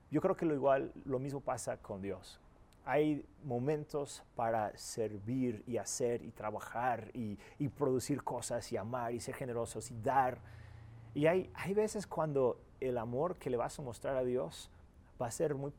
Yo 0.09 0.21
creo 0.21 0.37
que 0.37 0.45
lo 0.45 0.53
igual, 0.53 0.93
lo 1.03 1.19
mismo 1.19 1.41
pasa 1.41 1.75
con 1.75 2.01
Dios. 2.01 2.39
Hay 2.85 3.25
momentos 3.43 4.23
para 4.35 4.77
servir 4.77 5.63
y 5.65 5.77
hacer 5.77 6.21
y 6.21 6.31
trabajar 6.31 7.09
y, 7.13 7.37
producir 7.69 8.23
cosas 8.23 8.71
y 8.71 8.77
amar 8.77 9.13
y 9.13 9.19
ser 9.19 9.35
generosos 9.35 9.89
y 9.91 9.99
dar. 10.01 10.37
Y 11.13 11.25
hay, 11.25 11.51
hay 11.55 11.73
veces 11.73 12.05
cuando 12.05 12.59
el 12.79 12.97
amor 12.97 13.37
que 13.37 13.49
le 13.49 13.57
vas 13.57 13.77
a 13.79 13.81
mostrar 13.81 14.15
a 14.15 14.23
Dios 14.23 14.69
va 15.19 15.27
a 15.27 15.31
ser 15.31 15.55
muy, 15.55 15.73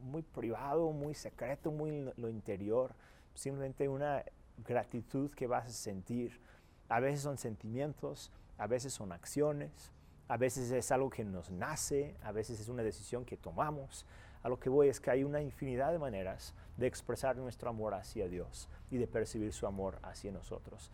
muy 0.00 0.22
privado, 0.22 0.90
muy 0.92 1.14
secreto, 1.14 1.70
muy 1.70 2.10
lo 2.16 2.28
interior. 2.30 2.94
Simplemente 3.34 3.88
una 3.88 4.24
gratitud 4.64 5.30
que 5.32 5.46
vas 5.46 5.66
a 5.66 5.70
sentir. 5.70 6.40
A 6.88 7.00
veces 7.00 7.20
son 7.20 7.38
sentimientos, 7.38 8.30
a 8.58 8.66
veces 8.66 8.92
son 8.92 9.12
acciones, 9.12 9.92
a 10.28 10.36
veces 10.36 10.70
es 10.70 10.92
algo 10.92 11.10
que 11.10 11.24
nos 11.24 11.50
nace, 11.50 12.16
a 12.22 12.32
veces 12.32 12.60
es 12.60 12.68
una 12.68 12.82
decisión 12.82 13.24
que 13.24 13.36
tomamos. 13.36 14.06
A 14.42 14.48
lo 14.48 14.58
que 14.58 14.68
voy 14.68 14.88
es 14.88 15.00
que 15.00 15.10
hay 15.10 15.24
una 15.24 15.40
infinidad 15.40 15.92
de 15.92 15.98
maneras 15.98 16.54
de 16.76 16.86
expresar 16.86 17.36
nuestro 17.36 17.70
amor 17.70 17.94
hacia 17.94 18.28
Dios 18.28 18.68
y 18.90 18.98
de 18.98 19.06
percibir 19.06 19.52
su 19.52 19.66
amor 19.66 19.98
hacia 20.02 20.32
nosotros. 20.32 20.90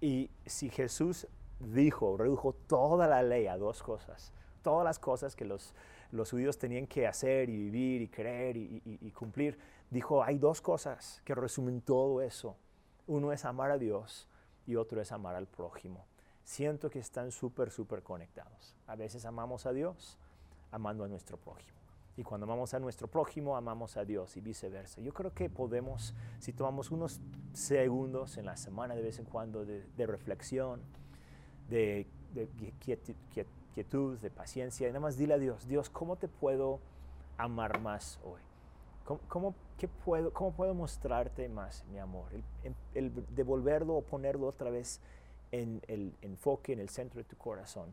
Y 0.00 0.30
si 0.46 0.68
Jesús 0.70 1.26
dijo, 1.60 2.16
redujo 2.16 2.52
toda 2.52 3.06
la 3.06 3.22
ley 3.22 3.46
a 3.46 3.56
dos 3.56 3.82
cosas, 3.82 4.32
todas 4.62 4.84
las 4.84 4.98
cosas 4.98 5.36
que 5.36 5.44
los, 5.44 5.74
judíos 6.30 6.58
tenían 6.58 6.86
que 6.86 7.06
hacer 7.06 7.48
y 7.48 7.56
vivir 7.56 8.02
y 8.02 8.08
creer 8.08 8.56
y, 8.56 8.82
y 8.84 9.10
cumplir, 9.12 9.58
dijo, 9.90 10.22
hay 10.22 10.38
dos 10.38 10.60
cosas 10.60 11.22
que 11.24 11.34
resumen 11.34 11.80
todo 11.80 12.20
eso. 12.20 12.56
Uno 13.06 13.32
es 13.32 13.44
amar 13.44 13.70
a 13.70 13.78
Dios 13.78 14.28
y 14.66 14.76
otro 14.76 15.00
es 15.00 15.12
amar 15.12 15.36
al 15.36 15.46
prójimo 15.46 16.04
siento 16.44 16.90
que 16.90 16.98
están 16.98 17.30
súper, 17.32 17.70
súper 17.70 18.02
conectados. 18.02 18.74
A 18.86 18.96
veces 18.96 19.24
amamos 19.24 19.66
a 19.66 19.72
Dios 19.72 20.18
amando 20.70 21.04
a 21.04 21.08
nuestro 21.08 21.36
prójimo. 21.36 21.81
Y 22.16 22.22
cuando 22.24 22.44
amamos 22.44 22.74
a 22.74 22.78
nuestro 22.78 23.08
prójimo, 23.08 23.56
amamos 23.56 23.96
a 23.96 24.04
Dios 24.04 24.36
y 24.36 24.40
viceversa. 24.40 25.00
Yo 25.00 25.14
creo 25.14 25.32
que 25.32 25.48
podemos, 25.48 26.14
si 26.40 26.52
tomamos 26.52 26.90
unos 26.90 27.20
segundos 27.54 28.36
en 28.36 28.44
la 28.46 28.56
semana 28.56 28.94
de 28.94 29.02
vez 29.02 29.18
en 29.18 29.24
cuando 29.24 29.64
de, 29.64 30.06
reflexión, 30.06 30.82
de, 31.70 32.06
quietud, 33.74 34.18
de 34.18 34.30
paciencia, 34.30 34.88
y 34.88 34.90
nada 34.90 35.00
más 35.00 35.16
dile 35.16 35.34
a 35.34 35.38
Dios, 35.38 35.66
Dios, 35.66 35.88
¿cómo 35.88 36.16
te 36.16 36.28
puedo 36.28 36.80
amar 37.38 37.80
más 37.80 38.20
hoy? 38.24 38.40
¿Cómo, 39.28 39.54
qué 39.78 39.88
puedo, 39.88 40.32
cómo 40.32 40.52
puedo 40.52 40.74
mostrarte 40.74 41.48
más 41.48 41.84
mi 41.86 41.98
amor? 41.98 42.26
El, 42.62 42.74
el 42.94 43.12
devolverlo 43.34 43.96
o 43.96 44.02
ponerlo 44.02 44.46
otra 44.46 44.70
vez 44.70 45.00
en 45.50 45.82
el 45.88 46.14
enfoque, 46.22 46.72
en 46.72 46.80
el 46.80 46.88
centro 46.88 47.18
de 47.18 47.24
tu 47.24 47.36
corazón, 47.36 47.92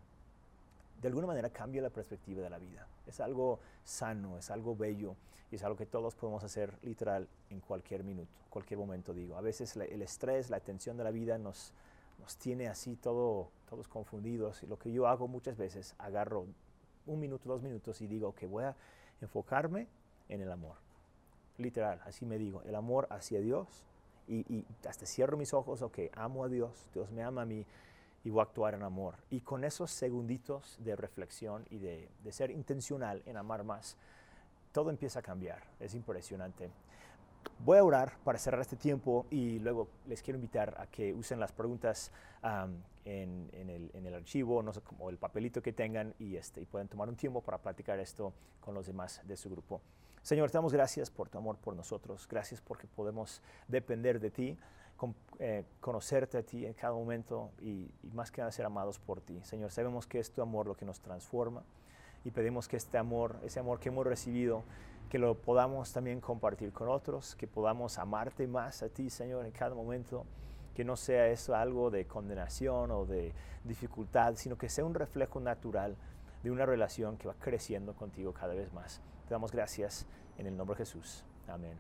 de 1.02 1.08
alguna 1.08 1.28
manera 1.28 1.50
cambia 1.50 1.82
la 1.82 1.90
perspectiva 1.90 2.42
de 2.42 2.50
la 2.50 2.58
vida. 2.58 2.88
Es 3.10 3.20
algo 3.20 3.60
sano, 3.84 4.38
es 4.38 4.50
algo 4.52 4.76
bello 4.76 5.16
y 5.52 5.56
es 5.56 5.64
algo 5.64 5.76
que 5.76 5.86
todos 5.86 6.16
podemos 6.16 6.44
hacer 6.44 6.78
literal 6.84 7.28
en 7.50 7.60
cualquier 7.60 8.04
minuto, 8.04 8.32
cualquier 8.50 8.80
momento 8.80 9.14
digo. 9.14 9.36
A 9.36 9.42
veces 9.42 9.76
el 9.76 10.02
estrés, 10.02 10.50
la 10.50 10.60
tensión 10.60 10.96
de 10.96 11.04
la 11.04 11.12
vida 11.12 11.38
nos, 11.38 11.74
nos 12.20 12.38
tiene 12.38 12.68
así 12.68 12.96
todo, 12.96 13.50
todos 13.70 13.88
confundidos 13.88 14.64
y 14.64 14.68
lo 14.68 14.78
que 14.78 14.92
yo 14.92 15.08
hago 15.08 15.28
muchas 15.28 15.58
veces, 15.58 15.96
agarro 15.98 16.46
un 17.06 17.20
minuto, 17.20 17.50
dos 17.50 17.62
minutos 17.64 18.02
y 18.02 18.08
digo 18.08 18.34
que 18.36 18.46
voy 18.46 18.64
a 18.64 18.76
enfocarme 19.22 19.88
en 20.28 20.42
el 20.42 20.52
amor. 20.52 20.76
Literal, 21.58 22.00
así 22.06 22.26
me 22.26 22.38
digo, 22.38 22.62
el 22.64 22.76
amor 22.76 23.08
hacia 23.10 23.42
Dios 23.42 23.68
y, 24.28 24.64
hasta 24.88 25.08
cierro 25.08 25.38
mis 25.38 25.54
ojos, 25.54 25.82
ok, 25.82 26.00
amo 26.14 26.44
a 26.44 26.48
Dios, 26.48 26.88
Dios 26.94 27.10
me 27.12 27.24
ama 27.24 27.42
a 27.42 27.46
mí 27.46 27.66
y 28.24 28.30
voy 28.30 28.42
a 28.42 28.44
actuar 28.44 28.74
en 28.74 28.84
amor. 28.84 29.16
Y 29.30 29.42
con 29.42 29.64
esos 29.64 29.92
segunditos 29.92 30.78
de 30.80 30.96
reflexión 30.96 31.66
y 31.70 31.78
de, 31.78 32.10
de 32.24 32.32
ser 32.32 32.52
intencional 32.52 33.22
en 33.26 33.38
amar 33.38 33.64
más, 33.64 33.98
todo 34.72 34.90
empieza 34.90 35.20
a 35.20 35.22
cambiar. 35.22 35.64
Es 35.80 35.94
impresionante. 35.96 36.70
Voy 37.60 37.78
a 37.78 37.84
orar 37.84 38.18
para 38.24 38.38
cerrar 38.38 38.62
este 38.62 38.76
tiempo 38.76 39.26
y 39.30 39.60
luego 39.60 39.90
les 40.08 40.22
quiero 40.22 40.38
invitar 40.38 40.76
a 40.80 40.88
que 40.88 41.14
usen 41.14 41.40
las 41.40 41.52
preguntas 41.52 42.12
en, 43.06 43.50
en, 43.54 43.70
el, 43.70 43.92
en, 43.94 44.06
el, 44.06 44.14
archivo, 44.14 44.64
no 44.64 44.74
sé, 44.74 44.82
como 44.82 45.10
el 45.10 45.18
papelito 45.18 45.62
que 45.62 45.74
tengan 45.74 46.14
y, 46.20 46.36
este, 46.38 46.62
y 46.62 46.66
pueden 46.66 46.88
tomar 46.88 47.10
un 47.10 47.16
tiempo 47.16 47.42
para 47.42 47.58
platicar 47.58 48.00
esto 48.00 48.34
con 48.62 48.74
los 48.74 48.88
demás 48.88 49.22
de 49.26 49.36
su 49.36 49.50
grupo. 49.50 49.82
Señor, 50.22 50.52
te 50.52 50.58
damos 50.58 50.74
gracias 50.74 51.10
por 51.10 51.30
tu 51.30 51.38
amor 51.38 51.58
por 51.58 51.76
nosotros, 51.76 52.28
gracias 52.30 52.62
porque 52.62 52.88
podemos 52.88 53.42
depender 53.68 54.20
de 54.20 54.32
ti, 54.32 54.58
eh, 55.40 55.64
conocerte 55.80 56.38
a 56.38 56.44
ti 56.44 56.66
en 56.66 56.74
cada 56.74 56.94
momento 56.94 57.52
y, 57.62 57.90
más 58.14 58.32
que 58.32 58.42
nada 58.42 58.52
ser 58.52 58.66
amados 58.66 59.00
por 59.00 59.22
ti. 59.22 59.40
Señor, 59.44 59.72
sabemos 59.72 60.06
que 60.06 60.20
es 60.20 60.32
tu 60.32 60.42
amor 60.42 60.68
lo 60.68 60.76
que 60.76 60.86
nos 60.86 61.00
transforma 61.00 61.64
y 62.26 62.32
pedimos 62.32 62.68
que 62.68 62.78
este 62.78 62.98
amor, 62.98 63.38
ese 63.44 63.60
amor 63.60 63.80
que 63.80 63.90
hemos 63.90 64.06
recibido, 64.06 64.64
que 65.10 65.18
lo 65.18 65.36
podamos 65.36 65.94
también 65.94 66.20
compartir 66.20 66.74
con 66.74 66.90
otros, 66.90 67.36
que 67.36 67.48
podamos 67.48 67.98
amarte 67.98 68.48
más 68.48 68.84
a 68.84 68.90
ti, 68.90 69.10
Señor, 69.10 69.46
en 69.46 69.52
cada 69.52 69.74
momento 69.74 70.26
que 70.76 70.84
no 70.84 70.96
sea 70.96 71.28
eso 71.28 71.56
algo 71.56 71.90
de 71.90 72.06
condenación 72.06 72.92
o 72.92 73.06
de 73.06 73.34
dificultad, 73.64 74.36
sino 74.36 74.58
que 74.58 74.70
sea 74.70 74.86
un 74.86 74.94
reflejo 74.94 75.40
natural 75.40 75.96
de 76.44 76.52
una 76.52 76.66
relación 76.66 77.18
que 77.18 77.28
va 77.28 77.34
creciendo 77.34 77.94
contigo 77.94 78.34
cada 78.34 78.54
vez 78.54 78.72
más. 78.74 79.02
Te 79.28 79.34
damos 79.34 79.52
gracias 79.52 80.06
en 80.38 80.48
el 80.48 80.56
nombre 80.56 80.76
de 80.76 80.86
Jesús. 80.86 81.24
Amén. 81.48 81.78